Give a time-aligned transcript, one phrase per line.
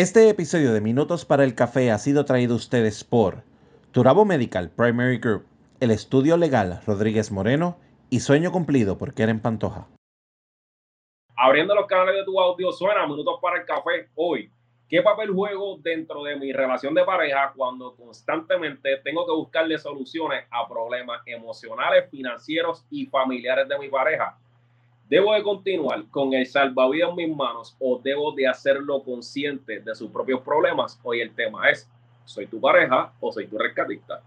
[0.00, 3.42] Este episodio de Minutos para el Café ha sido traído a ustedes por
[3.92, 5.44] Turabo Medical Primary Group,
[5.78, 7.76] el estudio legal Rodríguez Moreno
[8.08, 9.88] y Sueño Cumplido por Keren Pantoja.
[11.36, 14.50] Abriendo los canales de tu audio suena Minutos para el Café hoy.
[14.88, 20.46] ¿Qué papel juego dentro de mi relación de pareja cuando constantemente tengo que buscarle soluciones
[20.50, 24.38] a problemas emocionales, financieros y familiares de mi pareja?
[25.10, 29.92] ¿Debo de continuar con el salvavidas en mis manos o debo de hacerlo consciente de
[29.92, 31.00] sus propios problemas?
[31.02, 31.90] Hoy el tema es,
[32.24, 34.22] ¿soy tu pareja o soy tu rescatista?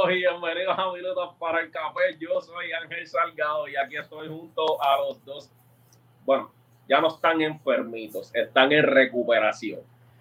[0.00, 2.16] Todos y bienvenidos a Minutos para el Café.
[2.18, 5.50] Yo soy Ángel Salgado y aquí estoy junto a los dos.
[6.24, 6.50] Bueno,
[6.88, 9.80] ya no están enfermitos, están en recuperación.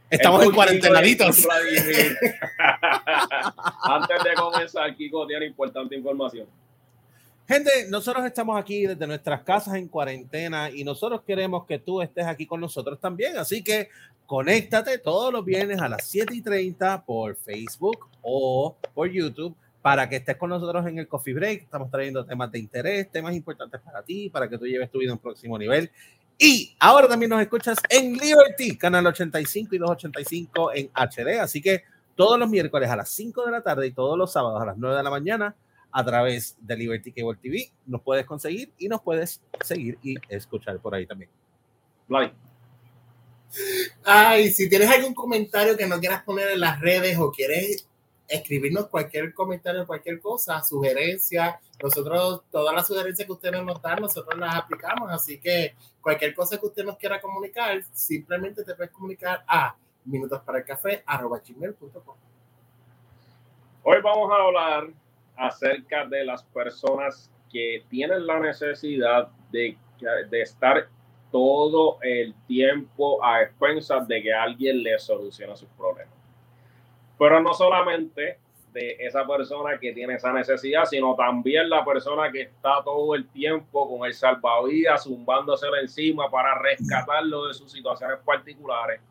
[0.09, 1.47] Estamos en cuarentenaditos.
[3.83, 6.47] Antes de comenzar, Kiko tiene importante información.
[7.47, 12.25] Gente, nosotros estamos aquí desde nuestras casas en cuarentena y nosotros queremos que tú estés
[12.25, 13.37] aquí con nosotros también.
[13.37, 13.87] Así que
[14.25, 20.09] conéctate todos los viernes a las 7 y 30 por Facebook o por YouTube para
[20.09, 21.63] que estés con nosotros en el Coffee Break.
[21.63, 25.11] Estamos trayendo temas de interés, temas importantes para ti, para que tú lleves tu vida
[25.11, 25.89] a un próximo nivel.
[26.37, 31.39] Y ahora también nos escuchas en Liberty, canal 85 y 285 en HD.
[31.39, 31.83] Así que
[32.15, 34.77] todos los miércoles a las 5 de la tarde y todos los sábados a las
[34.77, 35.55] 9 de la mañana
[35.91, 40.79] a través de Liberty Cable TV nos puedes conseguir y nos puedes seguir y escuchar
[40.79, 41.31] por ahí también.
[42.07, 42.35] Like.
[44.03, 47.87] Ay, si tienes algún comentario que no quieras poner en las redes o quieres
[48.29, 54.39] escribirnos cualquier comentario, cualquier cosa, sugerencia, nosotros, todas las sugerencias que ustedes nos dan, nosotros
[54.39, 59.43] las aplicamos, así que cualquier cosa que usted nos quiera comunicar, simplemente te puedes comunicar
[59.47, 59.75] a
[60.05, 62.15] minutosparacafé.com.
[63.83, 64.89] Hoy vamos a hablar
[65.35, 69.75] acerca de las personas que tienen la necesidad de,
[70.29, 70.87] de estar
[71.31, 76.18] todo el tiempo a expensas de que alguien le solucione sus problemas.
[77.19, 78.39] Pero no solamente
[78.73, 83.27] de esa persona que tiene esa necesidad, sino también la persona que está todo el
[83.27, 89.01] tiempo con el salvavidas zumbándoselo encima para rescatarlo de sus situaciones particulares.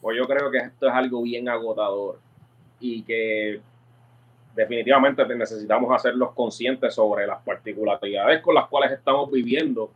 [0.00, 2.18] Pues yo creo que esto es algo bien agotador
[2.80, 3.60] y que
[4.54, 9.90] definitivamente necesitamos hacerlos conscientes sobre las particularidades con las cuales estamos viviendo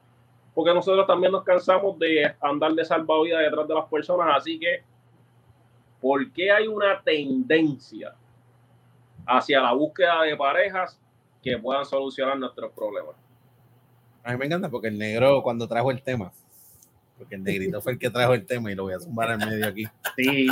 [0.57, 4.83] porque nosotros también nos cansamos de andar de salvavidas detrás de las personas, así que,
[6.07, 8.15] ¿por qué hay una tendencia
[9.27, 10.97] hacia la búsqueda de parejas
[11.43, 13.17] que puedan solucionar nuestros problemas?
[14.23, 16.33] A mí me encanta porque el negro cuando trajo el tema,
[17.19, 19.49] porque el negrito fue el que trajo el tema y lo voy a zumbar en
[19.49, 19.85] medio aquí.
[20.17, 20.47] Sí.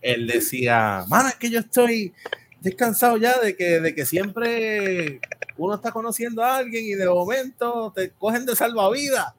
[0.00, 2.14] Él decía, mano, es que yo estoy
[2.62, 5.20] descansado ya de que, de que siempre
[5.58, 9.34] uno está conociendo a alguien y de momento te cogen de salvavidas.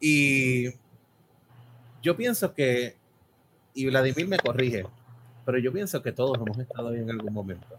[0.00, 0.70] Y
[2.02, 2.97] yo pienso que,
[3.78, 4.84] y Vladimir me corrige,
[5.46, 7.78] pero yo pienso que todos hemos estado ahí en algún momento.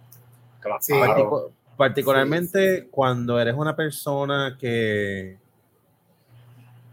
[1.75, 5.37] particularmente cuando eres una persona que,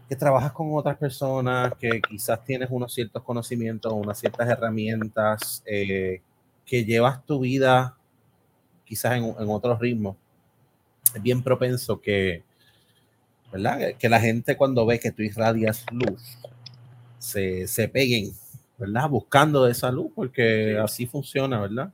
[0.09, 6.21] que trabajas con otras personas, que quizás tienes unos ciertos conocimientos, unas ciertas herramientas, eh,
[6.65, 7.95] que llevas tu vida
[8.83, 10.17] quizás en, en otro ritmo.
[11.15, 12.43] Es bien propenso que,
[13.53, 13.95] ¿verdad?
[13.97, 16.37] Que la gente cuando ve que tú irradias luz,
[17.19, 18.33] se, se peguen,
[18.77, 19.09] ¿verdad?
[19.09, 21.91] Buscando esa luz, porque así funciona, ¿verdad?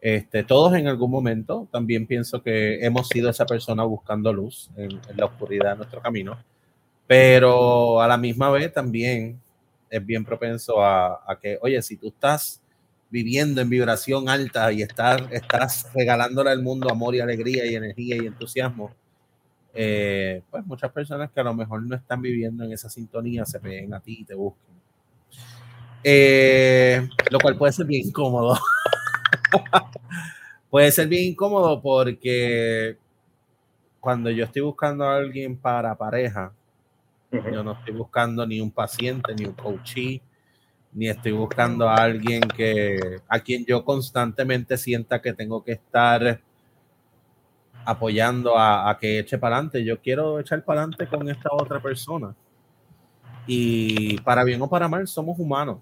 [0.00, 5.00] Este, todos en algún momento, también pienso que hemos sido esa persona buscando luz en,
[5.16, 6.38] la oscuridad de nuestro camino,
[7.06, 9.40] pero a la misma vez también
[9.90, 12.62] es bien propenso a, a que, oye, si tú estás
[13.12, 18.16] viviendo en vibración alta y estás, estás regalándole al mundo amor y alegría y energía
[18.16, 18.90] y entusiasmo,
[19.74, 23.60] eh, pues muchas personas que a lo mejor no están viviendo en esa sintonía se
[23.60, 24.72] peguen a ti y te busquen.
[26.04, 28.58] Eh, lo cual puede ser bien incómodo.
[30.70, 32.96] puede ser bien incómodo porque
[34.00, 36.52] cuando yo estoy buscando a alguien para pareja,
[37.30, 40.20] yo no estoy buscando ni un paciente, ni un coachee,
[40.92, 46.40] ni estoy buscando a alguien que a quien yo constantemente sienta que tengo que estar
[47.84, 49.84] apoyando a, que eche para adelante.
[49.84, 52.34] Yo quiero echar para adelante con esta otra persona.
[53.46, 55.78] Y para bien o para mal, somos humanos.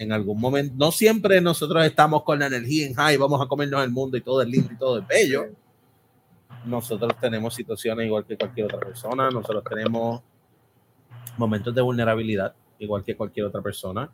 [0.00, 3.84] En algún momento, no siempre nosotros estamos con la energía en high, vamos a comernos
[3.84, 5.50] el mundo y todo es lindo y todo es bello.
[6.64, 10.22] Nosotros tenemos situaciones igual que cualquier otra persona, nosotros tenemos
[11.36, 14.10] momentos de vulnerabilidad igual que cualquier otra persona,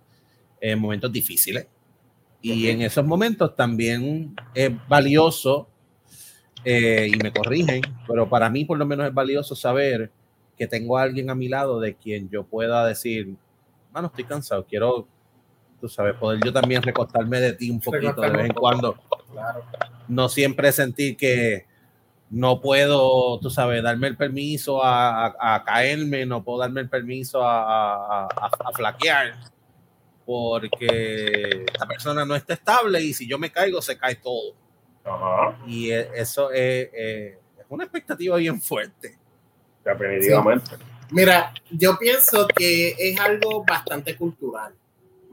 [0.61, 1.69] en momentos difíciles.
[2.43, 5.69] Y en esos momentos también es valioso,
[6.65, 10.11] eh, y me corrigen, pero para mí por lo menos es valioso saber
[10.59, 13.37] que tengo a alguien a mi lado de quien yo pueda decir,
[13.93, 15.07] bueno, estoy cansado, quiero
[15.81, 18.97] tú sabes, poder yo también recostarme de ti un poquito de vez en cuando.
[20.09, 21.67] No siempre sentir que
[22.31, 28.29] no puedo, tú sabes, darme el permiso a, caerme, no puedo darme el permiso a,
[28.75, 29.35] flaquear,
[30.25, 34.55] porque la persona no está estable y si yo me caigo, se cae todo.
[35.67, 37.35] Y e, eso es, es,
[37.69, 39.17] una expectativa bien fuerte.
[39.85, 40.73] Definitivamente.
[41.11, 44.75] Mira, yo pienso que es algo bastante cultural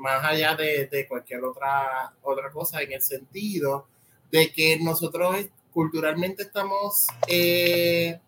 [0.04, 3.88] más allá de, cualquier otra, otra cosa, en el sentido
[4.30, 8.20] de que nosotros culturalmente estamos eh,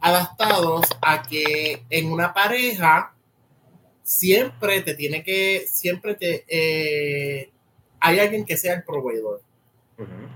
[0.00, 3.14] adaptados a que en una pareja
[4.02, 7.48] siempre te tiene que, siempre te, eh,
[8.00, 9.40] hay alguien que sea el proveedor.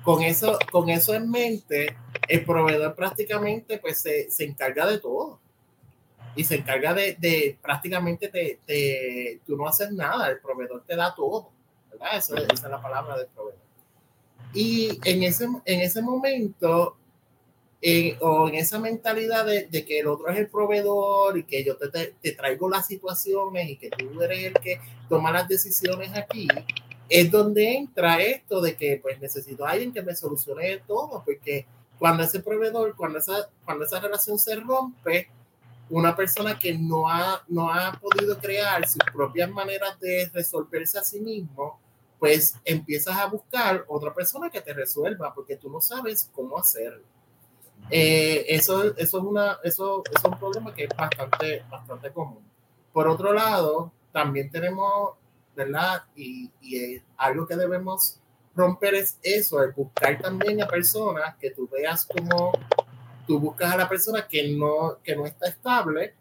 [0.05, 1.97] Con eso, con eso en mente,
[2.29, 5.41] el proveedor prácticamente pues se, se encarga de todo
[6.37, 11.15] y se encarga de, de prácticamente de, tú no haces nada, el proveedor te da
[11.15, 11.51] todo,
[11.91, 12.17] ¿verdad?
[12.17, 13.63] esa es la palabra del proveedor.
[14.53, 16.97] Y en ese, en ese momento,
[18.21, 21.77] o en esa mentalidad de, de, que el otro es el proveedor y que yo
[21.77, 26.17] te, te, te, traigo las situaciones y que tú eres el que toma las decisiones
[26.17, 26.49] aquí,
[27.09, 31.67] es donde entra esto de que pues necesito a alguien que me solucione todo, porque
[31.99, 35.29] cuando ese proveedor, cuando esa, cuando esa relación se rompe,
[35.91, 41.05] una persona que no ha, no ha podido crear sus propias maneras de resolverse a
[41.05, 41.79] sí mismo,
[42.19, 47.03] pues empiezas a buscar otra persona que te resuelva porque tú no sabes cómo hacerlo.
[47.91, 52.43] Eh, eso, eso, es una, eso, es un problema que es bastante, bastante común.
[52.93, 55.15] Por otro lado, también tenemos,
[55.55, 56.05] ¿verdad?
[56.17, 58.21] Y, y algo que debemos
[58.55, 62.53] romper es eso, el buscar también a personas que tú veas como
[63.27, 66.15] tú buscas a la persona que no, que no está estable,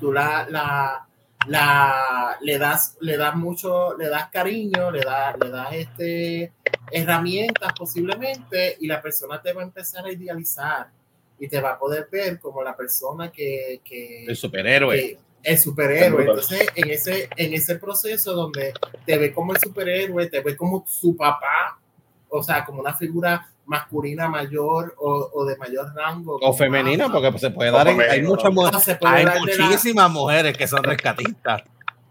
[0.00, 1.06] tú la, la,
[1.46, 6.52] la, le das, le das mucho, le das cariño, le das, le das este,
[6.90, 10.90] herramientas posiblemente y la persona te va a empezar a idealizar
[11.38, 13.80] y te va a poder ver como la persona que...
[13.84, 15.18] que el superhéroe.
[15.42, 16.24] el superhéroe.
[16.24, 18.72] Entonces, en ese, en ese proceso donde
[19.06, 21.80] te ve como el superhéroe, te ve como su papá,
[22.28, 26.38] o sea, como una figura masculina mayor o, de mayor rango.
[26.40, 31.62] O femenina, porque se puede dar, hay muchas mujeres, hay muchísimas mujeres que son rescatistas.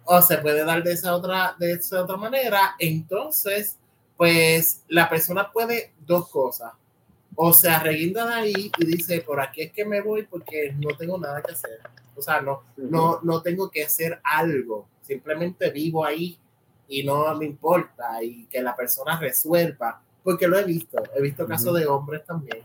[0.06, 2.76] O se puede dar de esa otra, de esa otra manera.
[2.80, 3.76] Entonces,
[4.16, 6.74] pues la persona puede dos cosas.
[7.36, 10.96] O se arreguinda de ahí y dice, por aquí es que me voy porque no
[10.96, 11.80] tengo nada que hacer.
[12.16, 14.88] O sea, no, no, no tengo que hacer algo.
[15.02, 16.38] Simplemente vivo ahí
[16.88, 21.02] y no me importa y que la persona resuelva porque lo he visto.
[21.16, 22.62] He visto casos de hombres también,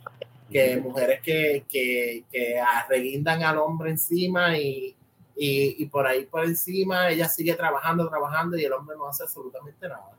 [0.51, 4.97] que mujeres que, que, que arreguindan al hombre encima y,
[5.37, 9.23] y, y, por ahí por encima ella sigue trabajando, trabajando y el hombre no hace
[9.23, 10.11] absolutamente nada.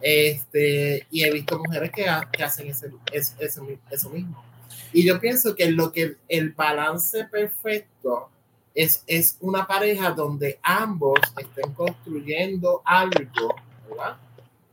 [0.00, 4.42] Este, y he visto mujeres que, que hacen ese, eso, eso mismo.
[4.92, 8.28] Y yo pienso que lo que el balance perfecto
[8.74, 13.54] es, es una pareja donde ambos estén construyendo algo,
[13.88, 14.16] ¿verdad?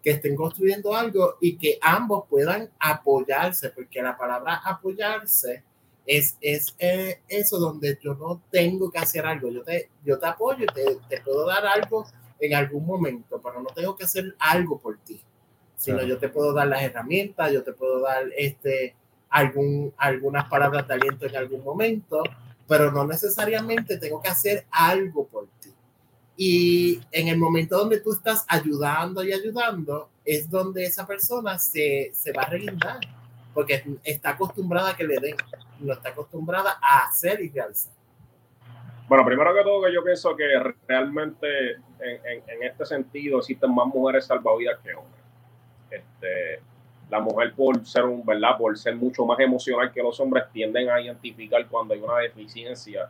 [0.03, 5.63] Que estén construyendo algo y que ambos puedan apoyarse, porque la palabra apoyarse
[6.05, 10.25] es, es eh, eso donde yo no tengo que hacer algo, yo te, yo te
[10.25, 12.07] apoyo, te, te puedo dar algo
[12.39, 15.21] en algún momento, pero no tengo que hacer algo por ti,
[15.75, 18.95] sino yo te puedo dar las herramientas, yo te puedo dar este,
[19.29, 22.23] algún, algunas palabras de aliento en algún momento,
[22.67, 25.58] pero no necesariamente tengo que hacer algo por ti.
[26.41, 32.11] Y en el momento donde tú estás ayudando y ayudando, es donde esa persona se,
[32.13, 33.01] se va a reguindar,
[33.53, 35.35] porque está acostumbrada a que le den,
[35.81, 37.91] no está acostumbrada a hacer y realizar.
[39.09, 40.45] Bueno, primero que todo, que yo pienso que
[40.87, 45.21] realmente en, en, en este sentido existen más mujeres salvavidas que hombres.
[45.91, 46.61] Este,
[47.09, 48.57] la mujer por ser un, ¿verdad?
[48.57, 53.09] Por ser mucho más emocional que los hombres tienden a identificar cuando hay una deficiencia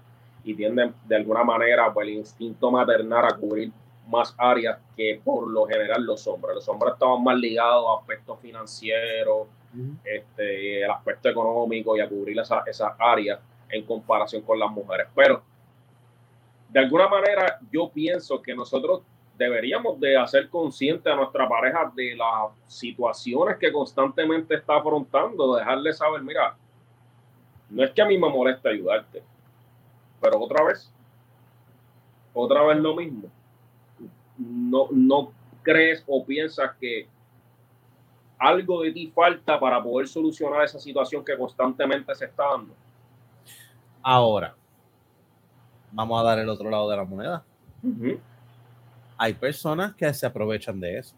[0.49, 3.71] y tienden de alguna manera por el instinto maternal a cubrir
[4.07, 6.55] más áreas que por lo general los hombres.
[6.55, 9.47] Los hombres estaban más ligados a aspectos financieros,
[10.03, 13.39] este, el aspecto económico y a cubrir esas esa áreas
[13.69, 15.07] en comparación con las mujeres.
[15.13, 15.43] Pero
[16.69, 19.01] de alguna manera yo pienso que nosotros
[19.37, 25.93] deberíamos de hacer consciente a nuestra pareja de las situaciones que constantemente está afrontando, dejarle
[25.93, 26.57] saber, mira,
[27.69, 29.21] no es que a mí me moleste ayudarte,
[30.21, 30.91] pero otra vez,
[32.33, 33.29] otra vez lo mismo.
[34.37, 35.31] No, no
[35.63, 37.07] crees o piensas que
[38.37, 42.73] algo de ti falta para poder solucionar esa situación que constantemente se está dando.
[44.01, 44.55] Ahora,
[45.91, 47.43] vamos a dar el otro lado de la moneda.
[49.17, 51.15] Hay personas que se aprovechan de eso.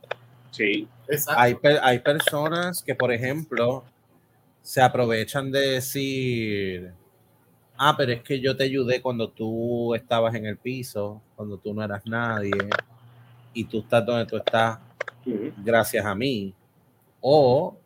[0.50, 0.88] Sí,
[1.29, 3.84] Hay, hay personas que, por ejemplo,
[4.62, 6.93] se aprovechan de decir,
[7.78, 11.74] ah, pero es que yo te ayudé cuando tú estabas en el piso, cuando tú
[11.74, 12.51] no eras nadie,
[13.54, 14.80] y tú estás donde tú estás
[15.58, 16.54] gracias a mí.
[17.20, 17.78] O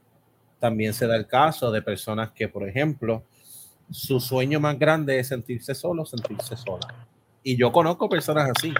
[0.59, 3.23] también se da el caso de personas que, por ejemplo,
[3.91, 6.87] su sueño más grande es sentirse solo, sentirse sola.
[7.43, 8.73] Y yo conozco personas así.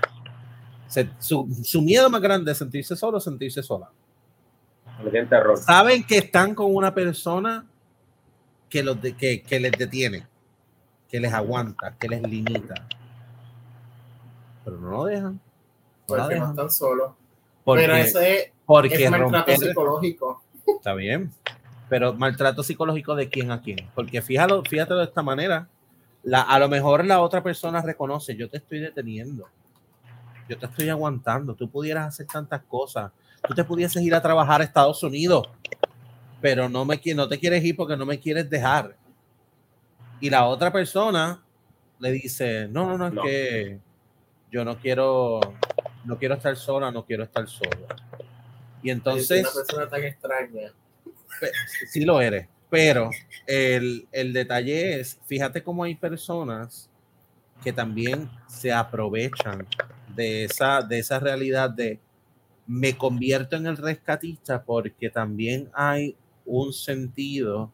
[1.20, 3.92] su, su, miedo más grande es sentirse solo, sentirse sola.
[5.58, 7.66] Saben que están con una persona
[8.70, 10.26] que, los de, que, que les detiene,
[11.16, 12.76] que les aguanta, que les limita.
[14.66, 15.40] Pero no lo dejan.
[16.06, 17.14] porque no están solos.
[17.64, 20.44] Pero ese porque es maltrato psicológico.
[20.68, 21.32] Está bien.
[21.88, 23.90] Pero maltrato psicológico de quién a quién.
[23.96, 25.70] Porque fíjalo, fíjate de esta manera.
[26.22, 29.48] La, a lo mejor la otra persona reconoce, yo te estoy deteniendo.
[30.50, 31.56] Yo te estoy aguantando.
[31.56, 33.10] Tú pudieras hacer tantas cosas.
[33.48, 35.48] Tú te pudieses ir a trabajar a Estados Unidos
[36.42, 38.96] pero no, me, no te quieres ir porque no me quieres dejar.
[40.26, 41.40] Y la otra persona
[42.00, 43.80] le dice, no, no, no, es que
[44.52, 45.40] yo no quiero,
[46.04, 47.86] no quiero estar sola, no quiero estar solo.
[48.82, 49.42] Y entonces...
[49.42, 50.74] una persona tan extraña.
[51.92, 53.12] Sí lo eres, pero
[53.46, 56.90] el, el detalle es, fíjate cómo hay personas
[57.64, 59.68] que también se aprovechan
[60.16, 62.00] de esa, de esa realidad de
[62.66, 66.18] me convierto en el rescatista porque también hay
[66.48, 67.72] un sentido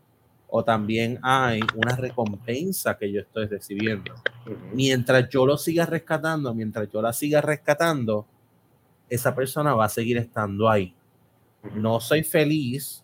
[0.53, 4.13] o también hay una recompensa que yo estoy recibiendo.
[4.73, 8.25] Mientras yo lo siga rescatando, mientras yo la siga rescatando,
[9.09, 10.93] esa persona va a seguir estando ahí.
[11.73, 13.01] No soy feliz,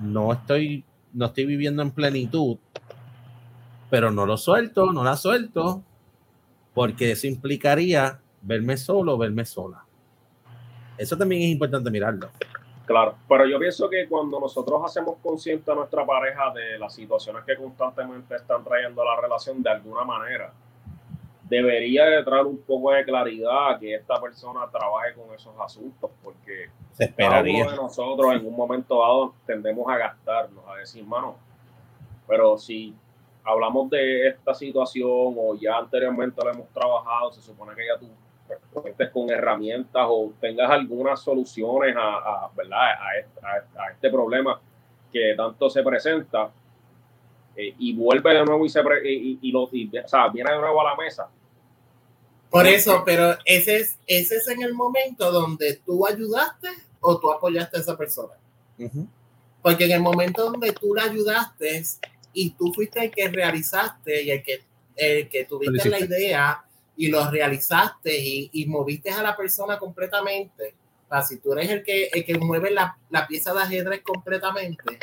[0.00, 0.84] no estoy,
[1.14, 2.58] no estoy viviendo en plenitud,
[3.88, 5.82] pero no lo suelto, no la suelto,
[6.74, 9.82] porque eso implicaría verme solo, verme sola.
[10.98, 12.30] Eso también es importante mirarlo.
[12.86, 17.44] Claro, pero yo pienso que cuando nosotros hacemos consciente a nuestra pareja de las situaciones
[17.44, 20.52] que constantemente están trayendo a la relación de alguna manera,
[21.44, 26.70] debería de traer un poco de claridad que esta persona trabaje con esos asuntos, porque
[26.92, 27.70] Se esperaría.
[27.70, 31.36] de nosotros en un momento dado tendemos a gastarnos, a decir, mano,
[32.26, 32.94] pero si
[33.44, 38.08] hablamos de esta situación o ya anteriormente lo hemos trabajado, se supone que ya tú
[38.72, 42.78] cuentes con herramientas o tengas algunas soluciones a, ¿verdad?
[42.80, 44.60] A, este problema
[45.12, 46.50] que tanto se presenta
[47.56, 51.28] eh, y vuelve de nuevo y, se y, lo, viene de nuevo a la mesa.
[52.50, 56.68] Por eso, pero ese es, ese es en el momento donde tú ayudaste
[57.00, 58.34] o tú apoyaste a esa persona.
[59.62, 61.82] Porque en el momento donde tú la ayudaste
[62.32, 64.62] y tú fuiste el que realizaste y el que,
[64.96, 66.64] el que tuviste la idea
[66.96, 68.14] y lo realizaste
[68.52, 70.74] y, moviste a la persona completamente,
[71.10, 74.98] o si tú eres el que, el que mueve la, la, pieza de ajedrez completamente,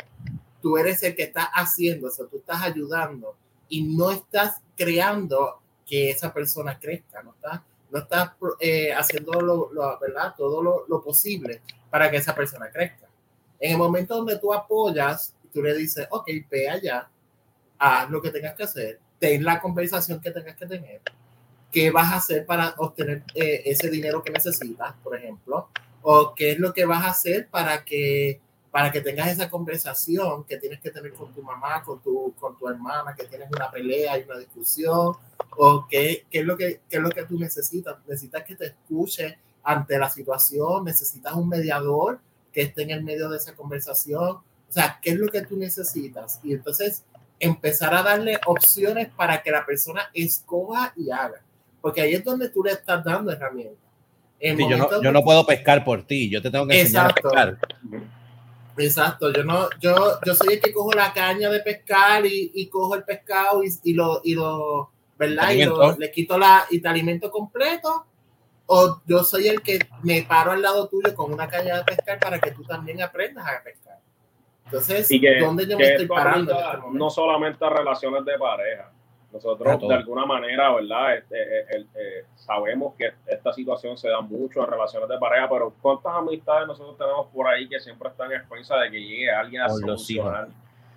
[0.60, 3.36] tú eres el que está haciendo eso, tú estás ayudando
[3.68, 8.30] y no estás creando que esa persona crezca, no estás, no estás
[8.60, 10.34] eh, haciendo lo, ¿verdad?
[10.36, 13.08] todo lo, lo, posible para que esa persona crezca.
[13.58, 17.08] En el momento donde tú apoyas, tú le dices, ok, ve allá,
[17.78, 21.00] haz lo que tengas que hacer, ten la conversación que tengas que tener,
[21.70, 25.68] qué vas a hacer para obtener eh, ese dinero que necesitas, por ejemplo,
[26.02, 30.44] o qué es lo que vas a hacer para que para que tengas esa conversación
[30.44, 33.68] que tienes que tener con tu mamá, con tu, con tu hermana, que tienes una
[33.68, 35.16] pelea y una discusión,
[35.56, 37.96] o qué, qué, es lo que, qué es lo que tú necesitas.
[38.06, 42.20] Necesitas que te escuche ante la situación, necesitas un mediador
[42.52, 44.36] que esté en el medio de esa conversación.
[44.36, 46.38] O sea, ¿qué es lo que tú necesitas?
[46.44, 47.02] Y entonces
[47.40, 51.42] empezar a darle opciones para que la persona escoja y haga
[51.80, 53.78] porque ahí es donde tú le estás dando herramientas.
[54.40, 57.58] yo, no, yo, no, puedo pescar por ti, yo te tengo que enseñar a pescar.
[58.78, 62.68] Exacto, yo no, yo, yo soy el que cojo la caña de pescar y, y
[62.68, 65.50] cojo el pescado y, y, lo, y lo, ¿verdad?
[65.50, 68.06] Y lo, le quito la y te alimento completo.
[68.72, 72.20] O yo soy el que me paro al lado tuyo con una caña de pescar
[72.20, 73.98] para que tú también aprendas a pescar.
[74.64, 75.08] Entonces,
[75.40, 76.52] ¿dónde yo me estoy parando?
[76.52, 78.92] Este no solamente a relaciones de pareja,
[79.32, 81.16] Nosotros de alguna manera, ¿verdad?
[81.16, 85.48] Este, eh, eh, eh, sabemos que esta situación se da mucho en relaciones de pareja,
[85.48, 89.30] pero ¿cuántas amistades nosotros tenemos por ahí que siempre están en expensa de que llegue
[89.30, 90.48] alguien a solucionar?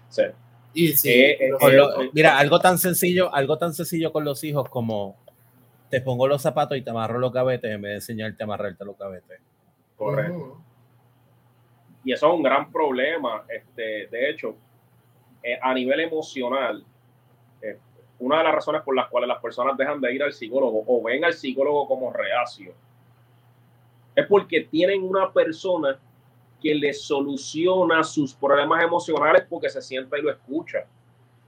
[0.09, 0.23] Sí.
[0.73, 0.93] Y
[2.13, 5.15] mira, algo tan sencillo, algo tan sencillo con los hijos como
[5.91, 8.83] te pongo los zapatos y te amarro los gavetes en vez de enseñarte a amarrarte
[8.83, 9.39] los gavetes.
[9.95, 10.57] Correcto.
[12.03, 13.45] Y eso es un gran problema.
[13.47, 14.55] Este, de hecho,
[15.61, 16.83] a nivel emocional,
[18.25, 21.03] una de las razones por las cuales las personas dejan de ir al psicólogo o
[21.03, 22.73] ven al psicólogo como reacio
[24.15, 25.99] es porque tienen una persona
[26.61, 30.85] que les soluciona sus problemas emocionales porque se sienta y lo escucha.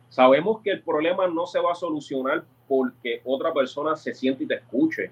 [0.09, 4.47] Sabemos que el problema no se va a solucionar porque otra persona se siente y
[4.47, 5.11] te escuche.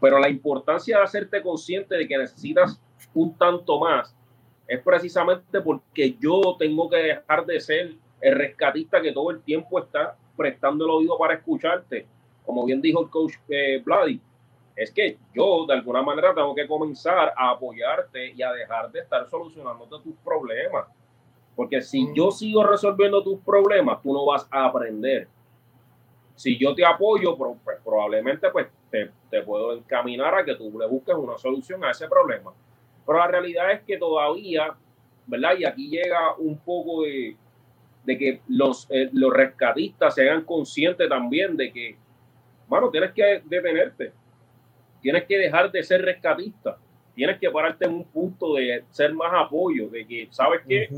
[0.00, 2.80] Pero la importancia de hacerte consciente de que necesitas
[3.14, 4.14] un tanto más
[4.66, 9.80] es precisamente porque yo tengo que dejar de ser el rescatista que todo el tiempo
[9.80, 12.06] está prestando el oído para escucharte.
[12.46, 13.82] Como bien dijo el coach eh,
[14.76, 19.00] es que yo de alguna manera tengo que comenzar a apoyarte y a dejar de
[19.00, 20.86] estar solucionando tus problemas.
[21.56, 22.14] Porque si mm.
[22.14, 25.26] yo sigo resolviendo tus problemas, tú no vas a aprender.
[26.36, 30.86] Si yo te apoyo, pues probablemente pues, te, te puedo encaminar a que tú le
[30.86, 32.52] busques una solución a ese problema.
[33.04, 34.74] Pero la realidad es que todavía,
[35.26, 35.54] ¿verdad?
[35.58, 37.36] Y aquí llega un poco de,
[38.04, 41.96] de que los, eh, los rescatistas se hagan conscientes también de que,
[42.68, 44.12] bueno, tienes que detenerte,
[45.00, 46.76] tienes que dejar de ser rescatista,
[47.14, 50.88] tienes que pararte en un punto de ser más apoyo, de que, ¿sabes qué?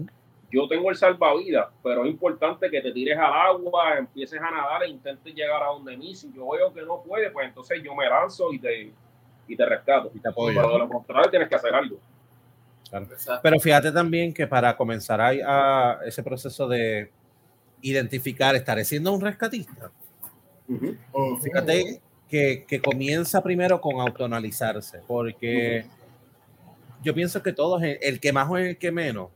[0.51, 4.85] Yo tengo el salvavidas, pero es importante que te tires al agua, empieces a nadar
[4.85, 6.15] e intentes llegar a donde mí.
[6.15, 8.93] Si yo veo que no puede, pues entonces yo me lanzo y te,
[9.49, 10.13] y te rescato.
[10.15, 10.55] Y te apoyo.
[10.55, 11.99] Pero de lo contrario, tienes que hacer algo.
[13.43, 17.11] Pero fíjate también que para comenzar a, ese proceso de
[17.83, 19.91] identificar, estaré siendo un rescatista.
[21.43, 25.87] Fíjate que, comienza primero con autoanalizarse, porque
[27.03, 29.29] yo pienso que todos, el que más o el que menos,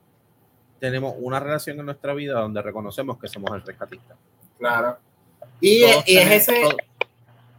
[0.81, 4.17] tenemos una relación en nuestra vida donde reconocemos que somos el rescatista.
[4.59, 4.99] Claro.
[5.61, 6.63] Y, es ese.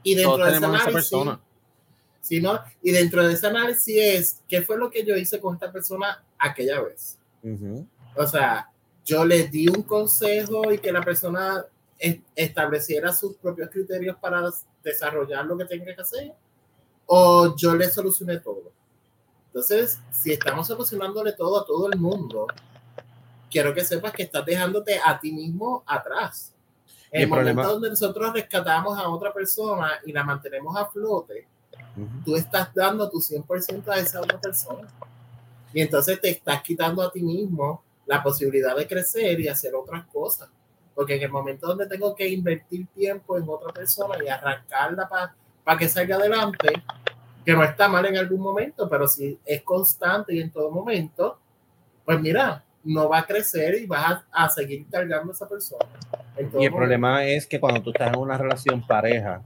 [0.04, 1.40] y dentro de esa persona
[2.30, 6.24] y dentro de ese análisis es, ¿qué fue lo que yo hice con esta persona
[6.38, 7.18] aquella vez?
[8.16, 8.70] O sea,
[9.04, 11.66] yo le di un consejo y que la persona
[12.36, 14.50] estableciera sus propios criterios para
[14.84, 16.34] desarrollar lo que tenga que hacer,
[17.06, 18.72] o yo le solucioné todo.
[19.48, 22.46] Entonces, si estamos solucionándole todo a todo el mundo,
[23.50, 26.54] quiero que sepas que estás dejándote a ti mismo atrás.
[27.12, 31.48] En el, momento donde nosotros rescatamos a otra persona y la mantenemos a flote,
[32.26, 34.88] Tú estás dando tu 100% a esa otra persona.
[35.74, 40.06] Y entonces te estás quitando a ti mismo la posibilidad de crecer y hacer otras
[40.06, 40.50] cosas.
[40.96, 45.08] Porque en el momento donde tengo que invertir tiempo en otra persona y arrancarla
[45.64, 46.70] para que salga adelante,
[47.46, 51.40] que no está mal en algún momento, pero si es constante y en todo momento,
[52.04, 55.86] pues mira, no va a crecer y vas a, seguir cargando a esa persona.
[56.58, 59.42] Y el problema es que cuando tú estás en una relación pareja,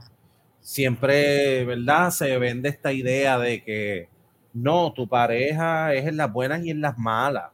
[0.64, 2.10] siempre, ¿verdad?
[2.10, 4.08] Se vende esta idea de que
[4.54, 7.50] no, tu pareja es en las buenas y en las malas.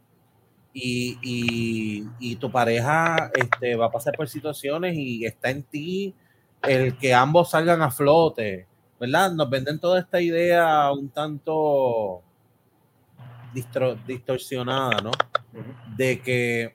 [0.73, 1.18] Y,
[2.20, 6.14] y, tu pareja este, va a pasar por situaciones y está en ti
[6.62, 8.68] el que ambos salgan a flote,
[9.01, 9.33] ¿verdad?
[9.33, 12.23] Nos venden toda esta idea un tanto
[14.07, 15.11] distorsionada, ¿no?
[15.96, 16.73] De que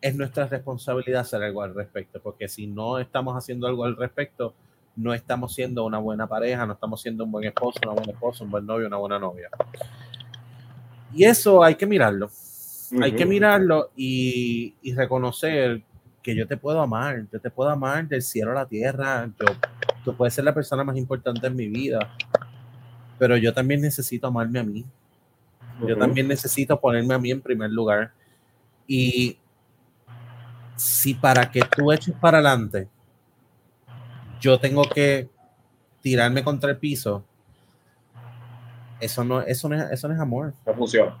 [0.00, 4.54] es nuestra responsabilidad hacer algo al respecto, porque si no estamos haciendo algo al respecto,
[4.96, 8.44] no estamos siendo una buena pareja, no estamos siendo un buen esposo, una buena esposa,
[8.44, 9.48] un buen novio, una buena novia.
[11.12, 12.30] Y eso hay que mirarlo.
[13.02, 15.82] Hay que mirarlo y, reconocer
[16.22, 19.46] que yo te puedo amar, yo te puedo amar del cielo a la tierra, yo,
[20.04, 22.14] tú puedes ser la persona más importante en mi vida,
[23.18, 24.84] pero yo también necesito amarme a mí.
[25.86, 28.12] Yo también necesito ponerme a mí en primer lugar.
[28.86, 29.38] Y
[30.76, 32.88] si para que tú eches para adelante,
[34.44, 35.30] yo tengo que
[36.02, 37.24] tirarme contra el piso,
[39.00, 40.52] eso no, eso no, es, eso no es amor.
[40.66, 41.16] No funciona.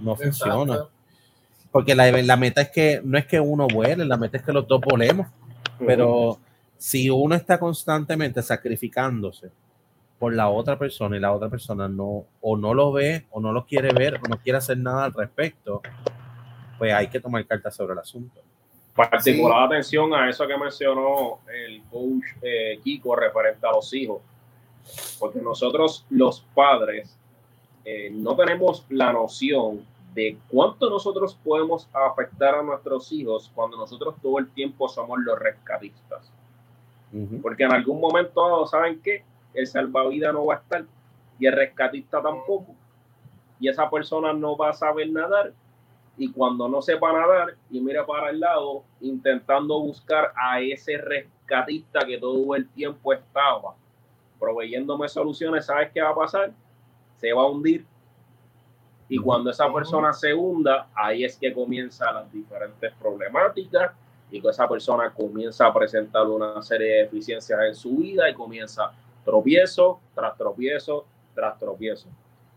[0.00, 0.86] No funciona.
[1.70, 4.54] Porque la, la, meta es que no es que uno vuele, la meta es que
[4.54, 5.26] los dos volemos.
[5.86, 6.38] Pero
[6.78, 9.50] si uno está constantemente sacrificándose
[10.18, 13.52] por la otra persona y la otra persona no o no lo ve o no
[13.52, 15.82] lo quiere ver o no quiere hacer nada al respecto,
[16.78, 18.40] pues hay que tomar cartas sobre el asunto
[18.94, 24.20] particular atención a eso que mencionó el coach eh, Kiko referente a los hijos,
[25.18, 27.16] porque nosotros los padres
[27.84, 34.14] eh, no tenemos la noción de cuánto nosotros podemos afectar a nuestros hijos cuando nosotros
[34.20, 36.30] todo el tiempo somos los rescatistas.
[37.42, 39.22] Porque en algún momento, ¿saben qué?
[39.52, 40.84] El salvavidas no va a estar
[41.38, 42.74] y el rescatista tampoco.
[43.60, 45.52] Y esa persona no va a saber nadar.
[46.16, 52.04] Y cuando no sepa nadar y mira para el lado, intentando buscar a ese rescatista
[52.06, 53.74] que todo el tiempo estaba
[54.38, 56.52] proveyéndome soluciones, ¿sabes qué va a pasar?
[57.16, 57.86] Se va a hundir
[59.12, 63.92] y cuando esa persona se hunda, ahí es que comienzan las diferentes problemáticas
[64.30, 68.32] y que esa persona comienza a presentar una serie de deficiencias en su vida y
[68.32, 68.90] comienza
[69.22, 72.08] tropiezo tras tropiezo tras tropiezo.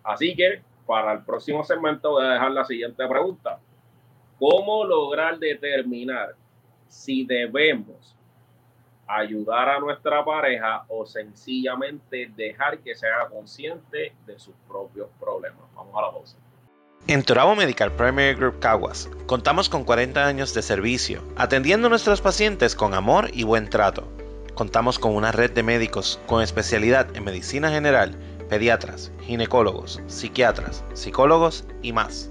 [0.02, 3.60] Así que para el próximo segmento voy a dejar la siguiente pregunta.
[4.40, 6.36] ¿Cómo lograr determinar
[6.88, 8.16] si debemos
[9.08, 15.64] ayudar a nuestra pareja o sencillamente dejar que se haga consciente de sus propios problemas?
[15.76, 16.38] Vamos a la pausa.
[17.08, 22.20] En Turabo Medical Primary Group Caguas contamos con 40 años de servicio, atendiendo a nuestros
[22.20, 24.08] pacientes con amor y buen trato.
[24.56, 28.18] Contamos con una red de médicos con especialidad en medicina general,
[28.50, 32.30] pediatras, ginecólogos, psiquiatras, psicólogos y más.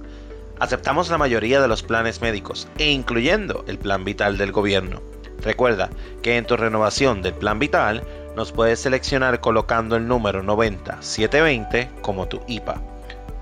[0.58, 5.02] Aceptamos la mayoría de los planes médicos e incluyendo el plan vital del gobierno.
[5.40, 5.90] Recuerda
[6.22, 8.04] que en tu renovación del plan vital
[8.36, 12.80] nos puedes seleccionar colocando el número 90720 como tu IPA.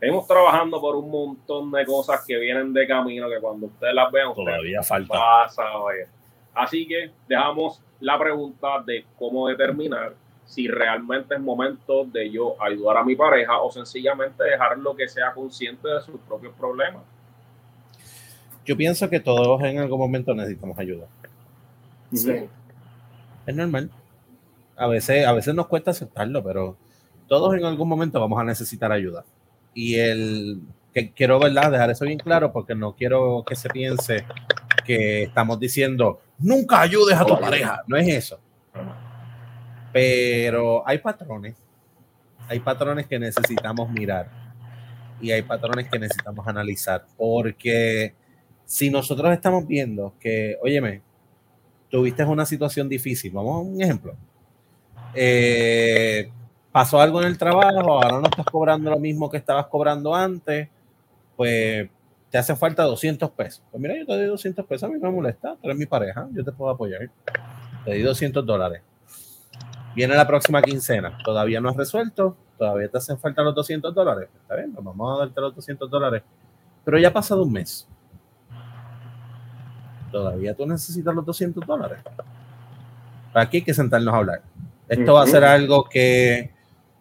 [0.00, 4.12] Estamos trabajando por un montón de cosas que vienen de camino que cuando ustedes las
[4.12, 5.12] vean, todavía falta.
[5.12, 5.64] Pasa,
[6.54, 10.14] Así que dejamos la pregunta de cómo determinar
[10.46, 15.32] si realmente es momento de yo ayudar a mi pareja o sencillamente dejarlo que sea
[15.34, 17.02] consciente de sus propios problemas.
[18.64, 21.06] Yo pienso que todos en algún momento necesitamos ayuda.
[22.12, 22.48] Sí.
[23.46, 23.90] Es normal.
[24.76, 26.76] A veces, a veces nos cuesta aceptarlo, pero
[27.26, 29.24] todos en algún momento vamos a necesitar ayuda
[29.74, 30.60] y el
[30.92, 31.70] que quiero ¿verdad?
[31.70, 34.24] dejar eso bien claro porque no quiero que se piense
[34.84, 38.40] que estamos diciendo nunca ayudes a tu pareja, no es eso.
[39.92, 41.56] Pero hay patrones,
[42.48, 44.30] hay patrones que necesitamos mirar
[45.20, 48.14] y hay patrones que necesitamos analizar porque
[48.64, 51.02] si nosotros estamos viendo que, óyeme,
[51.90, 54.14] tuviste una situación difícil, vamos a un ejemplo.
[55.14, 56.30] Eh,
[56.78, 60.68] pasó algo en el trabajo, ahora no estás cobrando lo mismo que estabas cobrando antes,
[61.36, 61.90] pues
[62.30, 63.64] te hace falta 200 pesos.
[63.68, 65.86] Pues mira, yo te doy 200 pesos, a mí no me molesta, tú eres mi
[65.86, 67.10] pareja, yo te puedo apoyar.
[67.84, 68.82] Te di 200 dólares.
[69.96, 74.28] Viene la próxima quincena, todavía no has resuelto, todavía te hacen falta los 200 dólares.
[74.42, 76.22] Está bien, pues vamos a darte los 200 dólares.
[76.84, 77.88] Pero ya ha pasado un mes.
[80.12, 81.98] Todavía tú necesitas los 200 dólares.
[83.34, 84.42] Aquí hay que sentarnos a hablar.
[84.88, 86.56] Esto va a ser algo que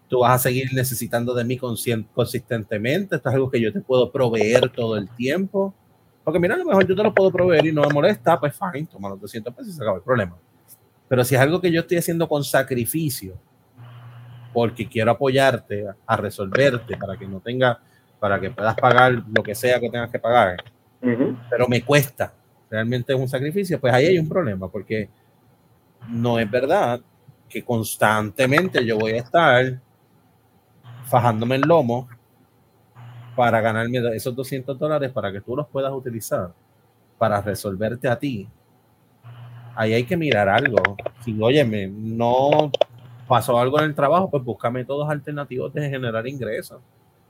[0.07, 3.15] tú vas a seguir necesitando de mí consistentemente.
[3.15, 5.73] Esto es algo que yo te puedo proveer todo el tiempo.
[6.23, 8.57] Porque mira, a lo mejor yo te lo puedo proveer y no me molesta, pues
[8.57, 10.37] fine, toma los 200 pesos y se acaba el problema.
[11.07, 13.37] Pero si es algo que yo estoy haciendo con sacrificio,
[14.53, 17.79] porque quiero apoyarte a resolverte para que no tenga,
[18.19, 20.57] para que puedas pagar lo que sea que tengas que pagar,
[21.49, 22.33] pero me cuesta,
[22.69, 25.09] realmente es un sacrificio, pues ahí hay un problema, porque
[26.09, 26.99] no es verdad
[27.47, 29.79] que constantemente yo voy a estar
[31.07, 32.07] fajándome el lomo
[33.35, 36.51] para ganarme esos 200 dólares para que tú los puedas utilizar
[37.17, 38.47] para resolverte a ti.
[39.75, 40.81] Ahí hay que mirar algo.
[41.23, 42.71] Si, óyeme, no
[43.27, 46.81] pasó algo en el trabajo, pues busca métodos alternativos de generar ingresos.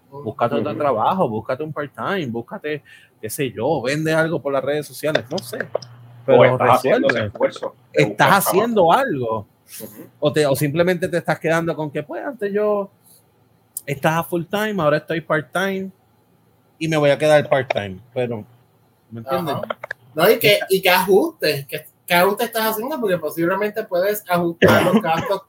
[0.09, 2.81] Búscate otro trabajo, búscate un part-time, búscate,
[3.19, 5.67] qué sé yo, vende algo por las redes sociales, no sé.
[6.25, 7.75] Pero estás haciendo esfuerzo.
[7.91, 9.45] Estás haciendo algo.
[10.19, 12.89] o, te, o simplemente te estás quedando con que, pues, antes yo
[13.87, 15.89] estaba full time, ahora estoy part time
[16.77, 17.99] y me voy a quedar part time.
[18.13, 18.45] Pero,
[19.09, 19.55] ¿me entiendes?
[20.13, 24.83] No, y que, y que ajustes, que, que ajustes estás haciendo, porque posiblemente puedes ajustar
[24.83, 25.43] los gastos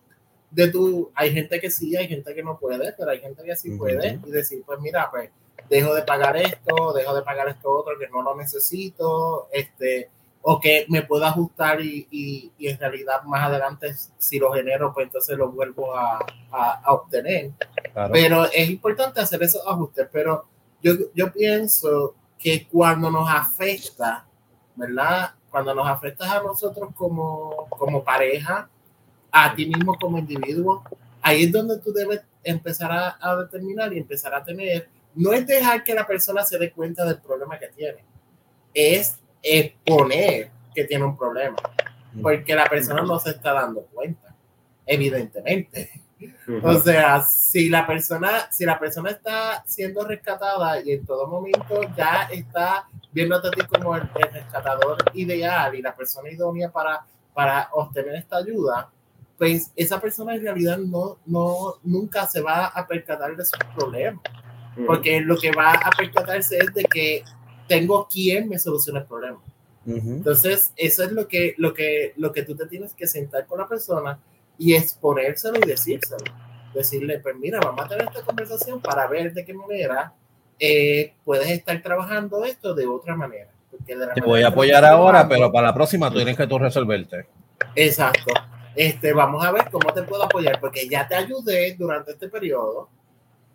[0.51, 1.11] de tu.
[1.15, 4.21] Hay gente que sí, hay gente que no puede, pero hay gente que sí puede
[4.25, 5.31] y decir, pues mira, pues
[5.69, 10.11] dejo de pagar esto, dejo de pagar esto otro que no lo necesito, este
[10.51, 14.95] o que me pueda ajustar y, y, y, en realidad más adelante si lo genero
[14.95, 17.51] pues entonces lo vuelvo a, a, obtener.
[18.11, 20.47] Pero es importante hacer esos ajustes pero
[20.83, 24.25] yo, yo pienso que cuando nos afecta
[24.75, 28.71] verdad cuando nos afecta a nosotros como, como pareja
[29.31, 30.83] a ti mismo como individuo
[31.21, 35.47] ahí es donde tú debes empezar a, a determinar y empezar a tener no es
[35.47, 38.03] dejar que la persona se dé cuenta del problema que tiene
[38.73, 41.57] es exponer que tiene un problema,
[42.23, 44.35] porque la persona no se está dando cuenta,
[44.87, 45.91] evidentemente.
[46.63, 51.81] O sea, si la persona, si la persona está siendo rescatada y en todo momento
[51.97, 57.69] ya está viéndote a ti como el, rescatador ideal y la persona idónea para, para
[57.73, 58.91] obtener esta ayuda,
[59.37, 64.21] pues esa persona en realidad no, no, nunca se va a percatar de sus problemas.
[64.87, 67.25] Porque lo que va a percatarse es de que
[67.69, 69.39] tengo quien me solucione el problema.
[69.87, 73.59] Entonces, eso es lo que, lo, que, lo que tú te tienes que sentar con
[73.59, 74.19] la persona
[74.59, 76.25] y exponérselo y decírselo.
[76.75, 80.13] Decirle, pues mira, vamos a tener esta conversación para ver de qué manera
[80.59, 83.51] eh, puedes estar trabajando esto de otra manera.
[83.87, 87.27] te voy a apoyar ahora, pero para la próxima tú tienes que tú resolverte.
[87.75, 88.35] Exacto.
[88.77, 92.91] Este, vamos a ver cómo te puedo apoyar, porque ya te ayudé durante este periodo,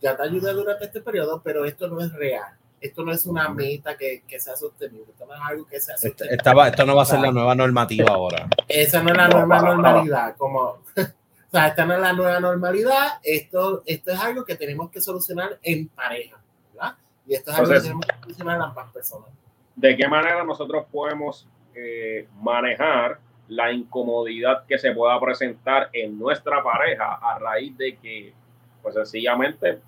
[0.02, 3.48] ya te ayudé durante este periodo, pero esto no es real esto no es una
[3.48, 6.36] meta que, que sea sostenible, esto no es algo que sea sostenible.
[6.36, 8.50] esto no va a ser la nueva normativa ahora.
[8.68, 10.60] Esa no es la nueva normalidad, como,
[10.98, 15.00] o sea, esta no es la nueva normalidad, esto, esto es algo que tenemos que
[15.00, 16.38] solucionar en pareja,
[16.74, 16.98] ¿verdad?
[17.26, 19.30] Y esto es algo que tenemos que solucionar en ambas personas.
[19.78, 26.62] ¿De qué manera nosotros podemos eh, manejar la incomodidad que se pueda presentar en nuestra
[26.62, 28.34] pareja a raíz de que,
[28.82, 29.80] pues sencillamente,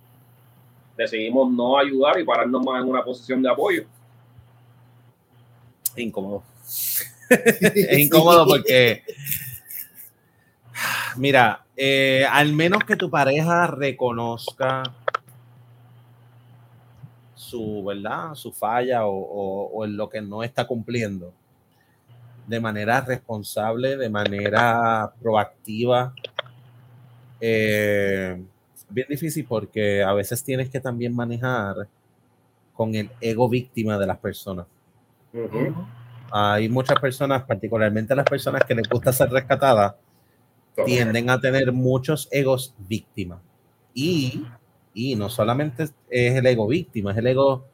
[0.97, 3.86] decidimos no ayudar y pararnos más en una posición de apoyo.
[5.95, 6.43] Incómodo.
[7.29, 9.03] es incómodo porque,
[11.17, 14.84] mira, eh, al menos que tu pareja reconozca
[17.36, 21.34] su verdad, su falla o, o, en lo que no está cumpliendo
[22.47, 26.13] de manera responsable, de manera proactiva.
[27.39, 28.43] Eh,
[28.89, 31.88] bien difícil porque a veces tienes que también manejar
[32.74, 34.67] con el ego víctima de las personas.
[36.32, 39.95] Hay muchas personas, particularmente las personas que les gusta ser rescatadas,
[40.86, 43.39] tienden a tener muchos egos víctimas.
[43.93, 44.45] Y,
[44.93, 47.65] y no solamente es el ego víctima, es el ego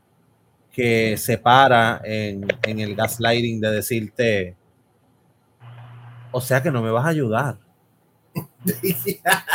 [0.72, 4.56] que se para en, en el gaslighting de decirte,
[6.32, 7.58] o sea que no me vas a ayudar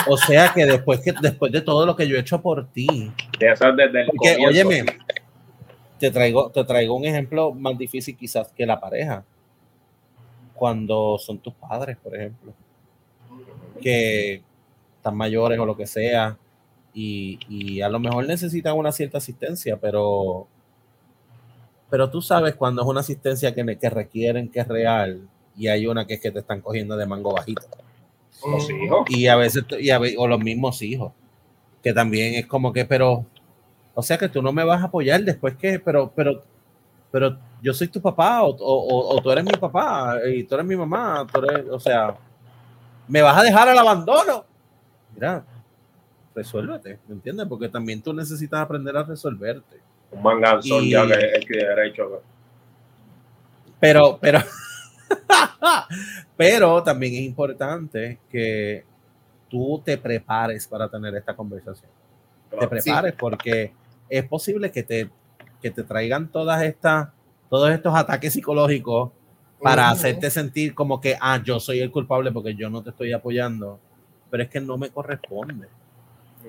[0.09, 3.13] o sea que después que después de todo lo que yo he hecho por ti.
[4.47, 4.85] óyeme,
[5.99, 9.25] te traigo, te traigo un ejemplo más difícil quizás que la pareja.
[10.55, 12.53] Cuando son tus padres, por ejemplo.
[13.81, 14.43] Que
[14.97, 16.37] están mayores o lo que sea,
[16.97, 20.49] y, y a lo mejor necesitan una cierta asistencia, pero,
[21.91, 25.87] pero tú sabes cuando es una asistencia que, que requieren que es real y hay
[25.87, 27.67] una que es que te están cogiendo de mango bajito.
[28.45, 29.07] Los hijos.
[29.09, 31.13] Y a veces, y a o los mismos hijos,
[31.83, 33.25] que también es como que, pero,
[33.95, 36.43] o sea que tú no me vas a apoyar después que, pero, pero,
[37.11, 38.57] pero yo soy tu papá o, o-
[38.89, 42.15] o- o tú eres mi papá y tú eres mi mamá, tú eres, o sea,
[43.09, 44.45] me vas a dejar al abandono.
[45.15, 45.45] Mira,
[46.35, 47.47] resuélvete, ¿me entiendes?
[47.49, 49.77] Porque también tú necesitas aprender a resolverte.
[50.11, 52.23] Un manganzón Y- ya que es que derecho.
[53.81, 54.41] Pero, pero,
[56.37, 58.85] pero también es importante que
[59.49, 61.91] tú te prepares para tener esta conversación.
[62.51, 62.71] Te Claro.
[62.71, 63.73] prepares porque
[64.09, 65.11] es posible que te,
[65.61, 67.09] que te traigan todas estas,
[67.51, 69.11] todos estos ataques psicológicos
[69.61, 69.93] para Ujú.
[69.95, 73.81] hacerte sentir como que, ah, yo soy el culpable porque yo no te estoy apoyando.
[74.31, 75.69] Pero es que no me corresponde.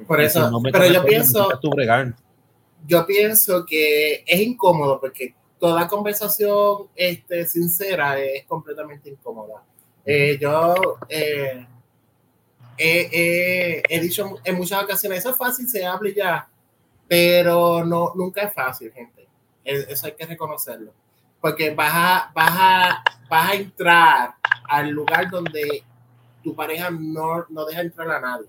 [0.06, 1.50] Por eso, si no me pero yo pienso,
[2.86, 9.64] yo pienso que es incómodo porque toda conversación este, sincera es completamente incómoda.
[10.06, 10.76] Eh, yo
[11.10, 11.66] eh,
[12.78, 16.50] he, he- dicho en muchas ocasiones, eso es fácil, se habla y ya,
[17.08, 19.28] pero no, nunca es fácil, gente.
[19.64, 20.94] Eso hay que reconocerlo.
[21.42, 24.36] Porque vas a, vas a, vas a entrar
[24.70, 25.84] al lugar donde
[26.44, 28.48] tu pareja no, no deja entrar a nadie.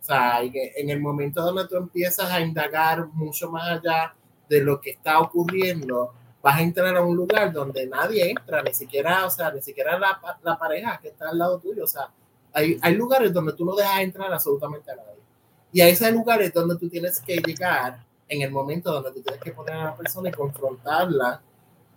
[0.00, 4.14] O sea, en el momento donde tú empiezas a indagar mucho más allá
[4.48, 8.74] de lo que está ocurriendo, vas a entrar a un lugar donde nadie entra, ni
[8.74, 11.84] siquiera, o sea, ni siquiera la, la pareja que está al lado tuyo.
[11.84, 12.08] O sea,
[12.52, 15.22] hay, hay lugares donde tú no dejas entrar absolutamente a nadie.
[15.72, 19.42] Y a esos lugares donde tú tienes que llegar en el momento donde tú tienes
[19.42, 21.40] que poner a la persona y confrontarla,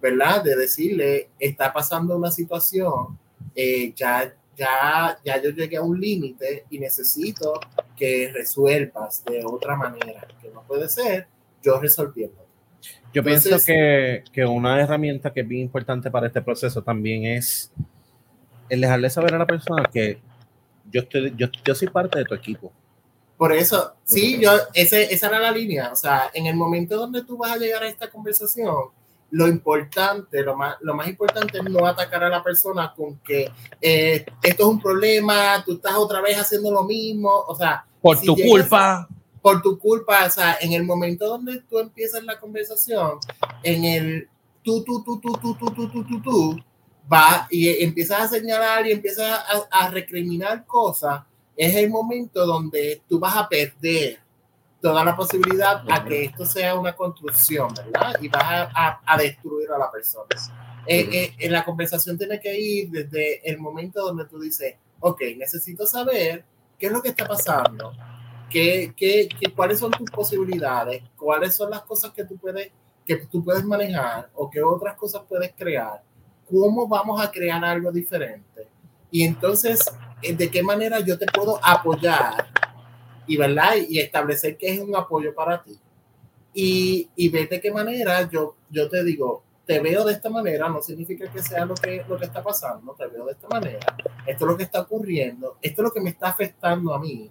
[0.02, 0.44] ¿verdad?
[0.44, 3.18] De decirle, está pasando una situación,
[3.56, 7.60] eh, ya, ya, ya yo llegué a un límite y necesito
[7.96, 11.28] que resuelvas de otra manera, que no puede ser
[11.62, 12.45] yo resolviendo.
[13.14, 17.26] Yo Entonces- pienso que, que una herramienta que es bien importante para este proceso también
[17.26, 17.72] es
[18.70, 20.20] el dejarle saber a la persona que
[20.92, 22.72] yo, estoy, yo, yo soy parte de tu equipo.
[23.38, 25.92] Por eso, sí, yo, ese, esa era la línea.
[25.92, 28.74] O sea, en el momento donde tú vas a llegar a esta conversación,
[29.32, 33.52] lo importante, lo más, lo más importante es no atacar a la persona con que
[33.82, 37.30] eh, esto es un problema, tú estás otra vez haciendo lo mismo.
[37.48, 39.08] O sea, Por Si tu culpa.
[39.46, 43.20] Por tu culpa, o sea, en el momento donde tú empiezas la conversación,
[43.62, 44.28] en el
[44.64, 46.60] tú, tú, tú, tú, tú, tú, tú, tú, tú, tú,
[47.14, 51.22] va y empiezas a señalar y empiezas a, a recriminar cosas,
[51.56, 54.18] es el momento donde tú vas a perder
[54.82, 58.16] toda la posibilidad a que esto sea una construcción, ¿verdad?
[58.22, 60.26] Y vas a, a- a destruir a la persona.
[60.88, 65.22] Eh, eh, en la conversación tiene que ir desde el momento donde tú dices, ok,
[65.38, 66.44] necesito saber
[66.80, 67.94] qué es lo que está pasando,
[68.56, 72.72] qué, qué, qué- cuáles son tus posibilidades, cuáles son las cosas que tú puedes
[73.06, 76.02] que tú puedes manejar o qué otras cosas puedes crear,
[76.50, 78.68] cómo vamos a crear algo diferente.
[79.12, 79.80] Y entonces,
[80.24, 82.48] eh, ¿de qué manera yo te puedo apoyar?
[83.28, 83.74] Y, ¿verdad?
[83.90, 85.78] y establecer que es un apoyo para ti.
[86.54, 90.70] Y, y ver de qué manera yo, yo te digo, te veo de esta manera,
[90.70, 93.98] no significa que sea lo que, lo que está pasando, te veo de esta manera,
[94.26, 97.30] esto es lo que está ocurriendo, esto es lo que me está afectando a mí,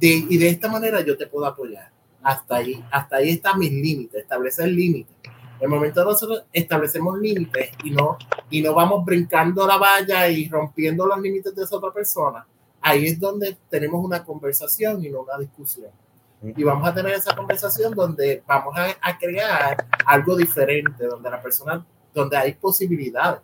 [0.00, 1.90] de, y de esta manera yo te puedo apoyar.
[2.22, 5.16] Hasta ahí, hasta ahí están mis límites, establecer límites.
[5.24, 8.16] En el momento de nosotros establecemos límites y no,
[8.48, 12.46] y no vamos brincando la valla y rompiendo los límites de esa otra persona,
[12.80, 15.90] ahí es donde tenemos una conversación y no una discusión.
[16.42, 21.42] Y vamos a tener esa conversación donde vamos a, a crear algo diferente, donde la
[21.42, 21.84] persona,
[22.14, 23.40] donde hay posibilidades,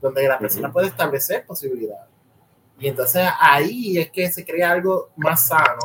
[0.00, 2.06] donde la persona puede establecer posibilidades.
[2.78, 5.80] Y entonces ahí es que se crea algo más sano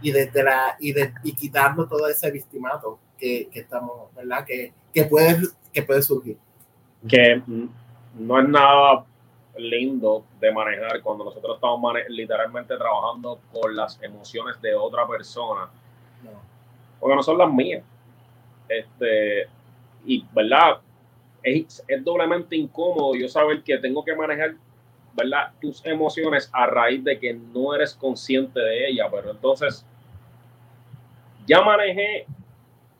[0.00, 4.44] y desde la y, de, y quitando todo ese victimato que, que estamos, ¿verdad?
[4.46, 5.40] Que, que puede
[5.72, 6.36] que puede surgir.
[7.08, 7.42] que
[8.18, 9.04] no es nada
[9.56, 15.68] lindo de manejar cuando nosotros estamos mane- literalmente trabajando con las emociones de otra persona,
[16.22, 16.30] No.
[17.00, 17.82] porque no son las mías.
[18.68, 19.48] Este,
[20.06, 20.78] y verdad,
[21.42, 24.54] es, es doblemente incómodo yo saber que tengo que manejar
[25.18, 25.52] ¿verdad?
[25.60, 29.84] tus emociones a raíz de que no eres consciente de ella, pero entonces
[31.46, 32.26] ya manejé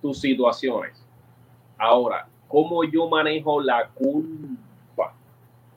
[0.03, 1.05] tus situaciones.
[1.77, 5.15] Ahora, ¿cómo yo manejo la culpa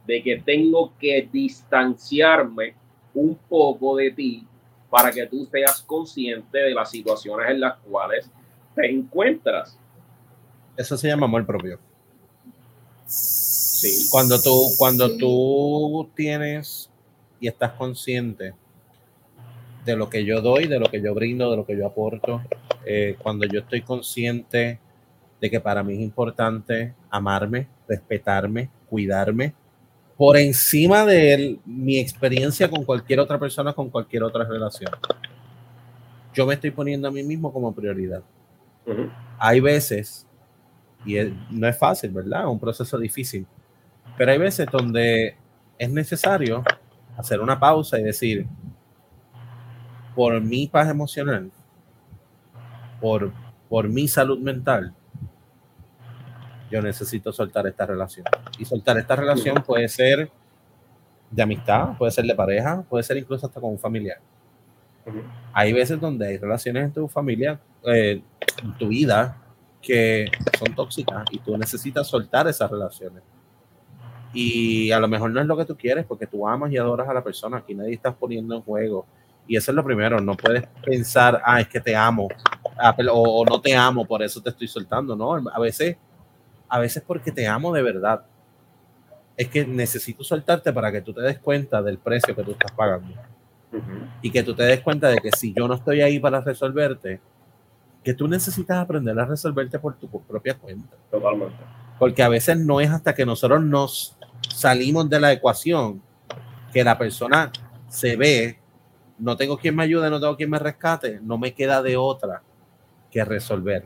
[0.06, 2.74] de que tengo que distanciarme
[3.14, 4.48] un poco de ti
[4.90, 8.30] para que tú seas consciente de las situaciones en las cuales
[8.76, 9.78] te encuentras?
[10.76, 11.78] Eso se llama amor propio.
[13.82, 14.08] Sí.
[14.12, 15.18] Cuando tú, cuando Sí.
[15.18, 16.90] tú tienes
[17.40, 18.54] y estás consciente
[19.86, 22.42] de lo que yo doy, de lo que yo brindo, de lo que yo aporto.
[22.86, 24.80] Eh, cuando yo estoy consciente
[25.40, 29.56] de que para mí es importante amarme, respetarme, cuidarme,
[30.18, 34.92] por encima de mi experiencia con cualquier otra persona, con cualquier otra relación.
[36.34, 38.22] Yo me estoy poniendo a mí mismo como prioridad.
[39.40, 40.28] Hay veces,
[41.04, 41.16] y
[41.50, 42.42] no es fácil, ¿verdad?
[42.42, 43.48] Es un proceso difícil,
[44.18, 45.36] pero hay veces donde
[45.78, 46.64] es necesario
[47.18, 48.46] hacer una pausa y decir,
[50.16, 51.52] por mi paz emocional,
[53.00, 53.32] por,
[53.70, 54.94] por mi salud mental,
[56.70, 58.26] yo necesito soltar esta relación.
[58.58, 60.32] Y soltar esta relación puede ser
[61.30, 64.20] de amistad, puede ser de pareja, puede ser incluso hasta con un familiar.
[65.54, 68.22] Hay veces donde hay relaciones en tu familia, eh,
[68.64, 69.38] en tu vida,
[69.82, 73.24] que son tóxicas y tú necesitas soltar esas relaciones.
[74.34, 77.08] Y a lo mejor no es lo que tú quieres porque tú amas y adoras
[77.08, 77.58] a la persona.
[77.58, 79.06] Aquí nadie estás poniendo en juego.
[79.48, 80.20] Y eso es lo primero.
[80.20, 82.28] No puedes pensar, ah, es que te amo
[82.78, 85.16] ah, o, o no te amo, por eso te estoy soltando.
[85.16, 85.98] No, a veces
[86.72, 88.24] a veces porque te amo de verdad.
[89.36, 92.72] Es que necesito soltarte para que tú te des cuenta del precio que tú estás
[92.72, 93.14] pagando.
[94.22, 97.20] Y que tú te des cuenta de que si yo no estoy ahí para resolverte,
[98.06, 100.96] que tú necesitas aprender a resolverte por tu propia cuenta.
[101.10, 101.58] Totalmente.
[102.00, 104.18] Porque a veces no es hasta que nosotros nos
[104.54, 106.02] salimos de la ecuación
[106.74, 107.52] que la persona
[107.88, 108.60] se ve,
[109.18, 112.42] no tengo quien me ayude, no tengo quien me rescate, no me queda de otra
[113.12, 113.86] que resolver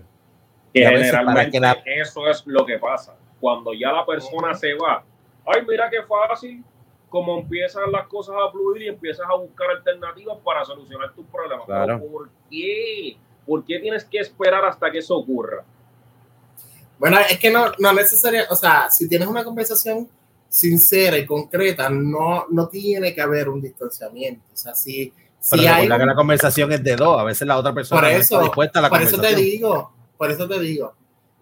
[0.76, 1.58] que generalmente
[2.02, 3.16] eso es lo que pasa.
[3.40, 5.04] Cuando ya la persona se va,
[5.46, 6.64] ay, mira qué fácil,
[7.08, 11.66] como empiezan las cosas a fluir y empiezas a buscar alternativas para solucionar tus problemas.
[12.00, 13.18] ¿Por qué?
[13.46, 15.64] ¿Por qué tienes que esperar hasta que eso ocurra?
[17.00, 20.10] Bueno, es que no, no necesariamente, o sea, si tienes una conversación
[20.50, 24.46] sincera y concreta, no, no tiene que haber un distanciamiento.
[24.54, 25.88] O sea, si, si hay...
[25.88, 28.82] que la conversación es de dos, a veces la otra persona por eso, dispuesta a
[28.84, 30.94] la por eso te digo, por eso te digo,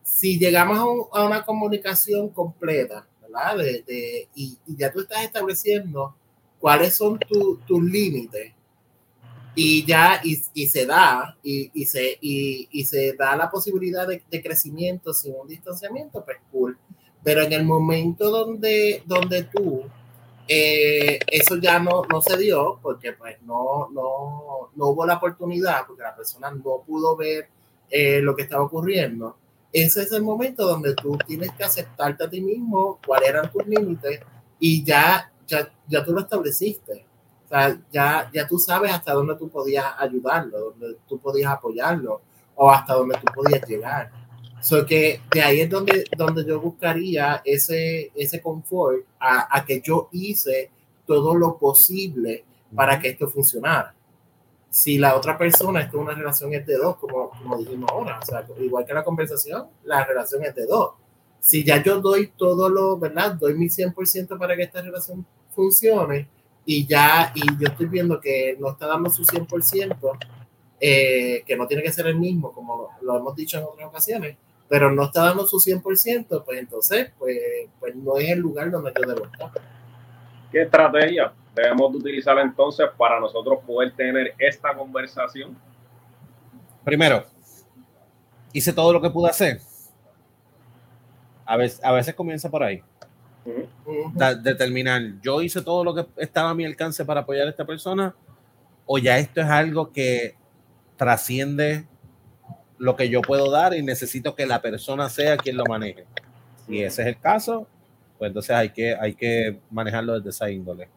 [0.04, 3.58] si llegamos a, una comunicación completa, ¿verdad?
[3.58, 6.16] De, y, ya tú estás estableciendo
[6.60, 7.20] cuáles son
[7.68, 8.54] tus límites
[9.56, 10.36] y ya y,
[10.68, 16.38] se da y, se, y, se da la posibilidad de, crecimiento sin un distanciamiento, pues
[16.52, 16.78] cool.
[17.24, 19.84] Pero en el momento donde, donde tú
[20.48, 25.88] eh, eso ya no, no se dio porque pues no, no, no hubo la oportunidad
[25.88, 27.48] porque la persona no pudo ver
[27.90, 29.38] eh, lo que estaba ocurriendo,
[29.72, 33.66] ese es el momento donde tú tienes que aceptarte a ti mismo cuáles eran tus
[33.66, 34.20] límites
[34.60, 37.06] y ya, ya, ya tú lo estableciste.
[37.46, 42.22] O sea, ya, ya tú sabes hasta dónde tú podías ayudarlo, dónde tú podías apoyarlo
[42.56, 44.12] o hasta dónde tú podías llegar.
[44.64, 49.82] So que de ahí es donde, donde yo buscaría ese, ese confort a, a que
[49.82, 50.72] yo hice
[51.06, 53.94] todo lo posible para que esto funcionara
[54.74, 58.18] si la otra persona está en una relación es de dos, como, como dijimos ahora,
[58.20, 60.96] o sea, igual que la conversación, la relación es de dos.
[61.40, 63.34] Si ya yo doy todo lo, ¿verdad?
[63.34, 66.28] Doy mi 100% para que esta relación funcione
[66.66, 70.18] y ya, y yo estoy viendo que no está dando su 100%,
[70.80, 74.38] eh, que no tiene que ser el mismo, como lo hemos dicho en otras ocasiones,
[74.74, 77.38] pero no está dando su 100%, pues entonces, pues,
[77.80, 79.52] pues no es el lugar donde yo debo estar.
[80.52, 81.32] ¿Qué estrategia?
[81.54, 85.56] debemos de utilizar entonces para nosotros poder tener esta conversación?
[86.84, 87.24] Primero,
[88.52, 89.62] hice todo lo que pude hacer.
[91.46, 92.82] A veces, a veces comienza por ahí.
[94.42, 98.16] determinar, yo hice todo lo que estaba a mi alcance para apoyar a esta persona,
[98.88, 100.36] o ya esto es algo que
[100.98, 101.86] trasciende
[102.78, 106.06] lo que yo puedo dar y necesito que la persona sea quien lo maneje.
[106.68, 107.68] Si ese es el caso,
[108.18, 110.90] pues entonces hay que, hay que manejarlo desde esa índole.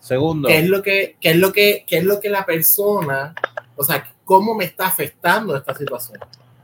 [0.00, 0.48] Segundo.
[0.48, 3.34] ¿Qué es lo que, qué es lo que, qué es lo que la persona,
[3.76, 6.20] o sea, cómo me está afectando esta situación?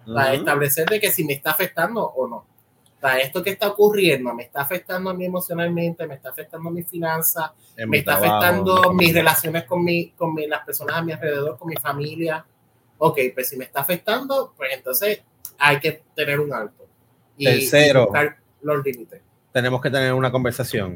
[0.06, 2.44] Para establecer de que si me está afectando o no.
[3.00, 6.72] Para esto que está ocurriendo, me está afectando a mí emocionalmente, me está afectando a
[6.72, 7.50] mi finanzas,
[7.86, 11.68] me está afectando mis relaciones con, mi, con mi, las personas a mi alrededor, con
[11.68, 12.44] mi familia.
[13.04, 15.22] Ok, pues si me está afectando, pues entonces
[15.58, 16.86] hay que tener un alto.
[17.36, 18.08] Y, Tercero,
[18.60, 19.20] los límites.
[19.52, 20.94] Tenemos que tener una conversación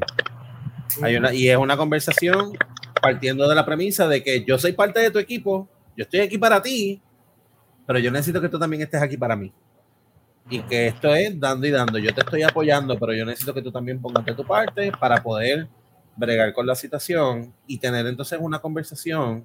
[0.97, 2.53] una, y es una conversación
[3.01, 6.37] partiendo de la premisa de que yo soy parte de tu equipo, yo estoy aquí
[6.37, 7.01] para ti,
[7.85, 9.51] pero yo necesito que tú también estés aquí para mí.
[10.49, 11.97] Y que esto es dando y dando.
[11.97, 15.21] Yo te estoy apoyando, pero yo necesito que tú también pongas de tu parte para
[15.21, 15.67] poder
[16.15, 19.43] bregar con la situación y tener entonces una conversación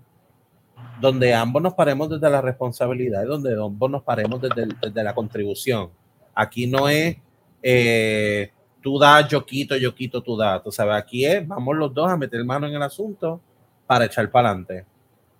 [1.00, 5.90] donde ambos nos paremos desde la responsabilidad, donde ambos nos paremos desde, desde la contribución.
[6.34, 7.16] Aquí no es
[7.62, 8.50] eh,
[8.82, 10.62] tú das, yo quito, yo quito, tú das.
[10.62, 13.40] Tú sabes, aquí es, vamos los dos a meter mano en el asunto
[13.86, 14.84] para echar para adelante.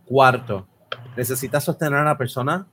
[0.06, 0.66] Cuarto,
[1.16, 2.66] necesitas sostener a la persona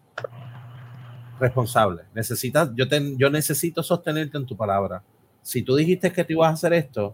[1.40, 2.04] responsable.
[2.14, 5.02] Necesitas, yo, te, yo necesito sostenerte en tu palabra.
[5.42, 7.14] Si tú dijiste que te ibas a hacer esto,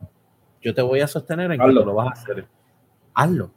[0.61, 2.47] yo te voy a sostener en que lo vas a hacer.
[3.13, 3.51] Hazlo.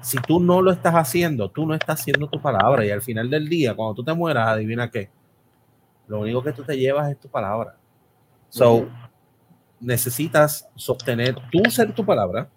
[0.00, 2.84] Si tú no lo estás haciendo, tú no estás haciendo tu palabra.
[2.84, 5.10] Y al final del día, cuando tú te mueras, adivina qué.
[6.06, 7.76] Lo único que tú te llevas es tu palabra.
[8.48, 8.86] So,
[9.80, 12.48] necesitas sostener, tú ser tu palabra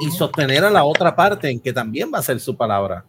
[0.00, 3.04] y sostener a la otra parte en que también va a ser su palabra.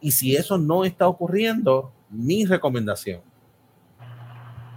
[0.00, 3.20] Y si eso no está ocurriendo, mi recomendación,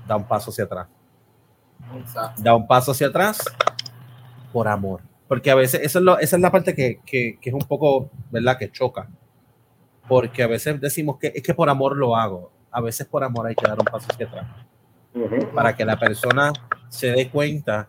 [0.07, 0.87] da un paso hacia atrás.
[2.37, 3.43] Da un paso hacia atrás
[4.51, 5.01] por amor.
[5.31, 7.61] Porque a veces eso es lo, esa es la parte que, que, que, es un
[7.61, 8.57] poco, ¿verdad?
[8.57, 9.09] Que choca.
[10.05, 12.51] Porque a veces decimos que es que por amor lo hago.
[12.69, 14.45] A veces por amor hay que dar un paso hacia atrás.
[15.55, 16.51] Para que la persona
[16.89, 17.87] se dé cuenta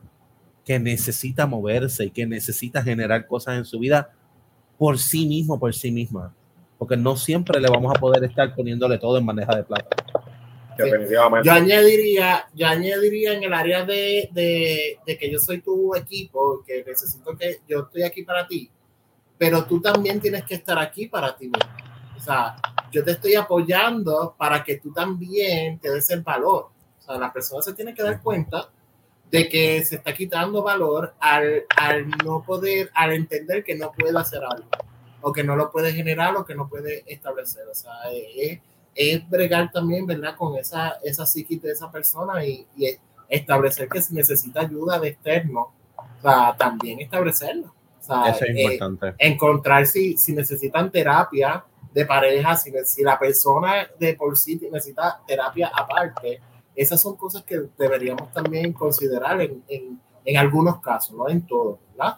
[0.64, 4.12] que necesita moverse y que necesita generar cosas en su vida
[4.78, 6.32] por sí mismo, por sí misma.
[6.78, 9.96] Porque no siempre le vamos a poder estar poniéndole todo en bandeja de plata.
[11.44, 16.62] Yo añadiría, yo añadiría en el área de, de, de, que yo soy tu equipo,
[16.66, 18.70] que necesito que yo estoy aquí para ti,
[19.38, 21.72] pero tú también tienes que estar aquí para ti mismo.
[22.16, 22.56] O sea,
[22.92, 26.70] yo te estoy apoyando para que tú también te des el valor.
[27.00, 28.68] O sea, la persona se tiene que dar cuenta
[29.30, 34.16] de que se está quitando valor al, al no poder, al entender que no puede
[34.16, 34.68] hacer algo,
[35.22, 37.66] o que no lo puede generar, o que no puede establecer.
[37.66, 38.60] O sea, es
[38.94, 40.36] es bregar también, ¿verdad?
[40.36, 42.66] Con esa, esa psiquis de esa persona y,
[43.28, 47.74] establecer que si necesita ayuda de externo, o sea, también establecerlo.
[47.98, 49.14] O sea, Eso es eh, importante.
[49.18, 51.64] encontrar si, si necesitan terapia
[51.94, 56.42] de pareja, si, si la persona de por sí necesita terapia aparte,
[56.76, 61.78] esas son cosas que deberíamos también considerar en, en, en algunos casos, no en todos,
[61.90, 62.16] ¿verdad?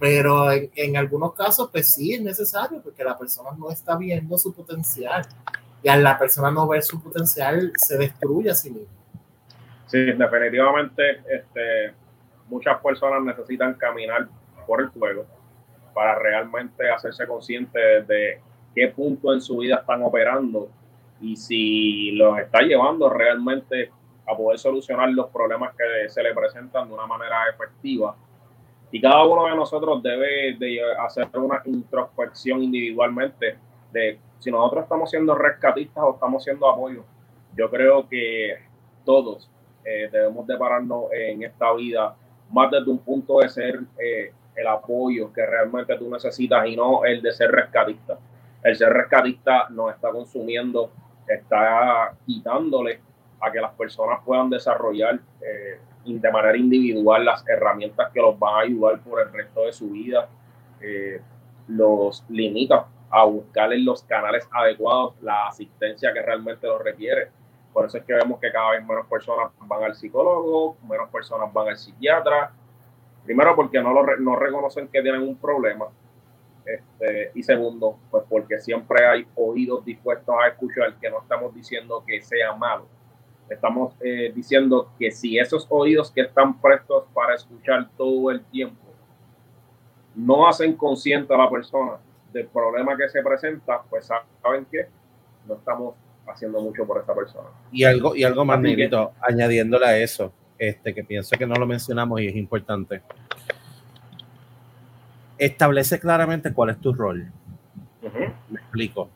[0.00, 4.36] Pero en, en, algunos casos, pues sí es necesario porque la persona no está viendo
[4.36, 5.26] su potencial
[5.86, 8.88] y a la persona no ver su potencial se destruye a sí mismo.
[9.86, 11.94] Sí, definitivamente este,
[12.48, 14.26] muchas personas necesitan caminar
[14.66, 15.26] por el fuego
[15.94, 18.40] para realmente hacerse conscientes de
[18.74, 20.68] qué punto en su vida están operando
[21.20, 23.92] y si los está llevando realmente
[24.26, 28.16] a poder solucionar los problemas que se le presentan de una manera efectiva.
[28.90, 33.56] Y cada uno de nosotros debe de hacer una introspección individualmente
[33.92, 37.04] de si nosotros estamos siendo rescatistas o estamos siendo apoyo.
[37.56, 38.58] Yo creo que
[39.04, 39.50] todos
[39.84, 42.14] eh, debemos de pararnos en esta vida
[42.50, 47.04] más desde un punto de ser eh, el apoyo que realmente tú necesitas y no
[47.04, 48.18] el de ser rescatista.
[48.62, 50.90] El ser rescatista nos está consumiendo,
[51.26, 53.00] está quitándole
[53.40, 58.54] a que las personas puedan desarrollar eh, de manera individual las herramientas que los van
[58.54, 60.28] a ayudar por el resto de su vida.
[61.68, 67.30] los limita a buscar en los canales adecuados la asistencia que realmente lo requiere.
[67.72, 71.52] Por eso es que vemos que cada vez menos personas van al psicólogo, menos personas
[71.52, 72.52] van al psiquiatra.
[73.24, 75.86] Primero porque no, lo, no reconocen que tienen un problema.
[76.64, 82.02] Este, y segundo, pues porque siempre hay oídos dispuestos a escuchar que no estamos diciendo
[82.06, 82.86] que sea malo.
[83.48, 88.82] Estamos eh, diciendo que si esos oídos que están prestos para escuchar todo el tiempo
[90.16, 91.98] no hacen consciente a la persona
[92.36, 94.86] del problema que se presenta, pues saben que
[95.48, 95.94] no estamos
[96.26, 97.48] haciendo mucho por esta persona.
[97.72, 101.66] Y algo, y algo más, Negrito, añadiéndole a eso, este, que pienso que no lo
[101.66, 103.00] mencionamos y es importante.
[105.38, 107.26] Establece claramente cuál es tu rol.
[108.50, 109.08] Me explico.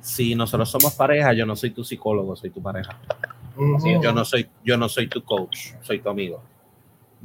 [0.00, 2.98] Si nosotros somos pareja, yo no soy tu psicólogo, soy tu pareja.
[4.02, 6.42] Yo no soy, yo no soy tu coach, soy tu amigo.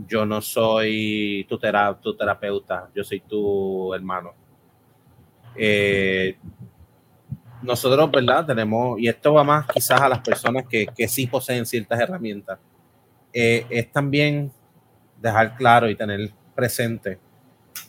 [0.08, 4.34] Yo no soy tu, tu terapeuta, yo soy tu hermano
[5.60, 6.38] eh,
[7.62, 8.46] nosotros, ¿verdad?
[8.46, 12.60] Tenemos, y esto va más quizás a las personas que, que sí poseen ciertas herramientas,
[13.34, 14.52] eh, es también
[15.22, 17.20] dejar claro y tener presente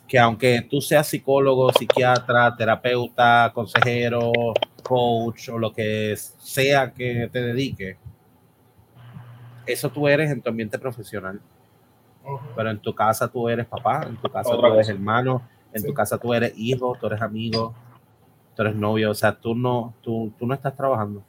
[0.06, 4.32] que aunque tú seas psicólogo, psiquiatra, terapeuta, consejero,
[4.82, 7.96] coach o lo que sea que te dedique,
[9.66, 11.40] eso tú eres en tu ambiente profesional.
[12.56, 15.42] Pero en tu casa tú eres papá, en tu casa tú eres hermano,
[15.72, 17.74] en tu casa tú eres hijo, tú eres amigo,
[18.54, 21.22] tú eres novio, o sea, tú no, tú, tú no estás trabajando.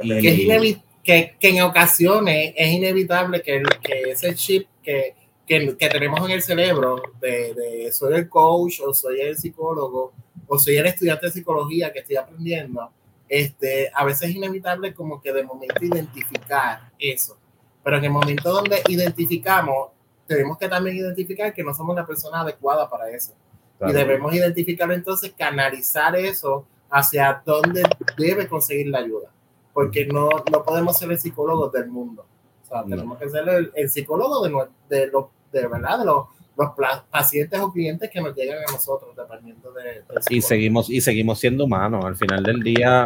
[0.00, 5.14] Y, que, que, en ocasiones es inevitable que, que ese chip que,
[5.46, 10.12] que, que, tenemos en el cerebro de, de, soy el coach o soy el psicólogo
[10.46, 12.90] o soy el estudiante de psicología que estoy aprendiendo,
[13.28, 17.36] este, a veces es inevitable como que de momento identificar eso.
[17.82, 19.88] Pero en el momento donde identificamos,
[20.26, 23.34] tenemos que también identificar que no somos la persona adecuada para eso
[23.80, 27.82] Y debemos identificar entonces, canalizar eso hacia dónde
[28.16, 29.30] debe conseguir la ayuda.
[29.72, 32.24] Porque no, no podemos ser el psicólogo del mundo.
[32.62, 34.50] O sea, tenemos que ser el, psicólogo de,
[34.88, 35.98] de, lo, de, ¿verdad?
[35.98, 36.70] de los, los
[37.10, 40.04] pacientes o clientes que nos llegan a nosotros, dependiendo de...
[40.30, 42.04] y seguimos, y seguimos siendo humanos.
[42.04, 43.04] Al final del día,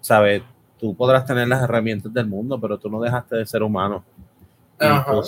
[0.00, 0.42] ¿sabes?
[0.78, 4.04] Tú podrás tener las herramientas del mundo, pero tú no dejaste de ser humano.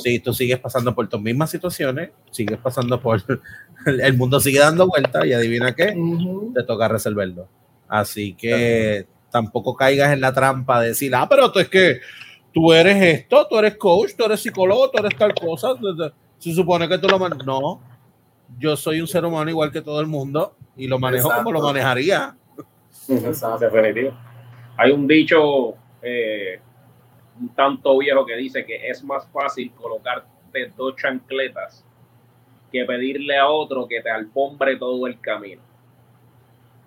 [0.03, 3.23] Si tú sigues pasando por tus mismas situaciones, sigues pasando por
[3.87, 5.97] el mundo sigue dando vueltas y adivina qué,
[6.55, 7.49] te toca resolverlo.
[7.89, 12.01] Así que tampoco caigas en la trampa de decir, ah, pero tú es que
[12.53, 15.75] tú eres esto, tú eres coach, tú eres psicólogo, tú eres tal cosa.
[16.39, 17.47] Se supone que tú lo manejas.
[17.47, 17.81] No,
[18.59, 21.61] yo soy un ser humano igual que todo el mundo y lo manejo como lo
[21.63, 22.37] manejaría.
[23.61, 24.13] Definitivo.
[24.79, 26.61] Hay un dicho eh,
[27.41, 30.26] un tanto viejo que dice que es más fácil colocarte
[30.76, 31.84] dos chancletas
[32.72, 35.62] que pedirle a otro que te alfombre todo el camino.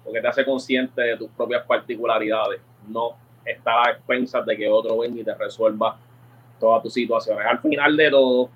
[0.03, 2.61] Porque te hace consciente de tus propias particularidades.
[2.87, 5.97] No estar a expensas de que otro venga y te resuelva
[6.59, 7.45] todas tus situaciones.
[7.45, 8.49] Al final de todo,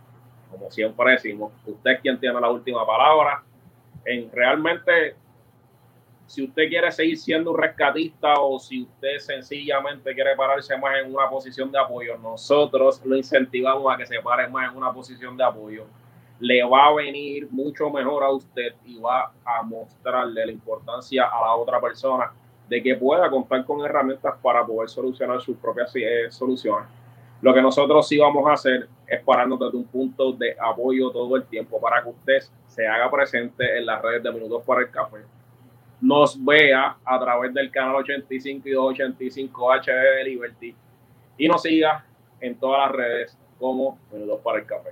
[0.52, 3.44] como siempre decimos, usted es quien tiene la última palabra.
[4.06, 5.16] En realmente,
[6.34, 11.14] si usted quiere seguir siendo un rescatista o si usted sencillamente quiere pararse más en
[11.14, 15.38] una posición de apoyo, nosotros lo incentivamos a que se pare más en una posición
[15.38, 15.86] de apoyo
[16.40, 21.40] le va a venir mucho mejor a usted y va a mostrarle la importancia a
[21.40, 22.34] la otra persona
[22.68, 26.90] de que pueda contar con herramientas para poder solucionar sus propias eh, soluciones.
[27.42, 31.36] Lo que nosotros sí vamos a hacer es pararnos desde un punto de apoyo todo
[31.36, 34.90] el tiempo para que usted se haga presente en las redes de Minutos para el
[34.90, 35.20] Café.
[36.04, 40.76] Nos vea a través del canal 85 y 285 HD Liberty
[41.38, 42.06] y nos siga
[42.42, 44.90] en todas las redes como Minutos para el Café.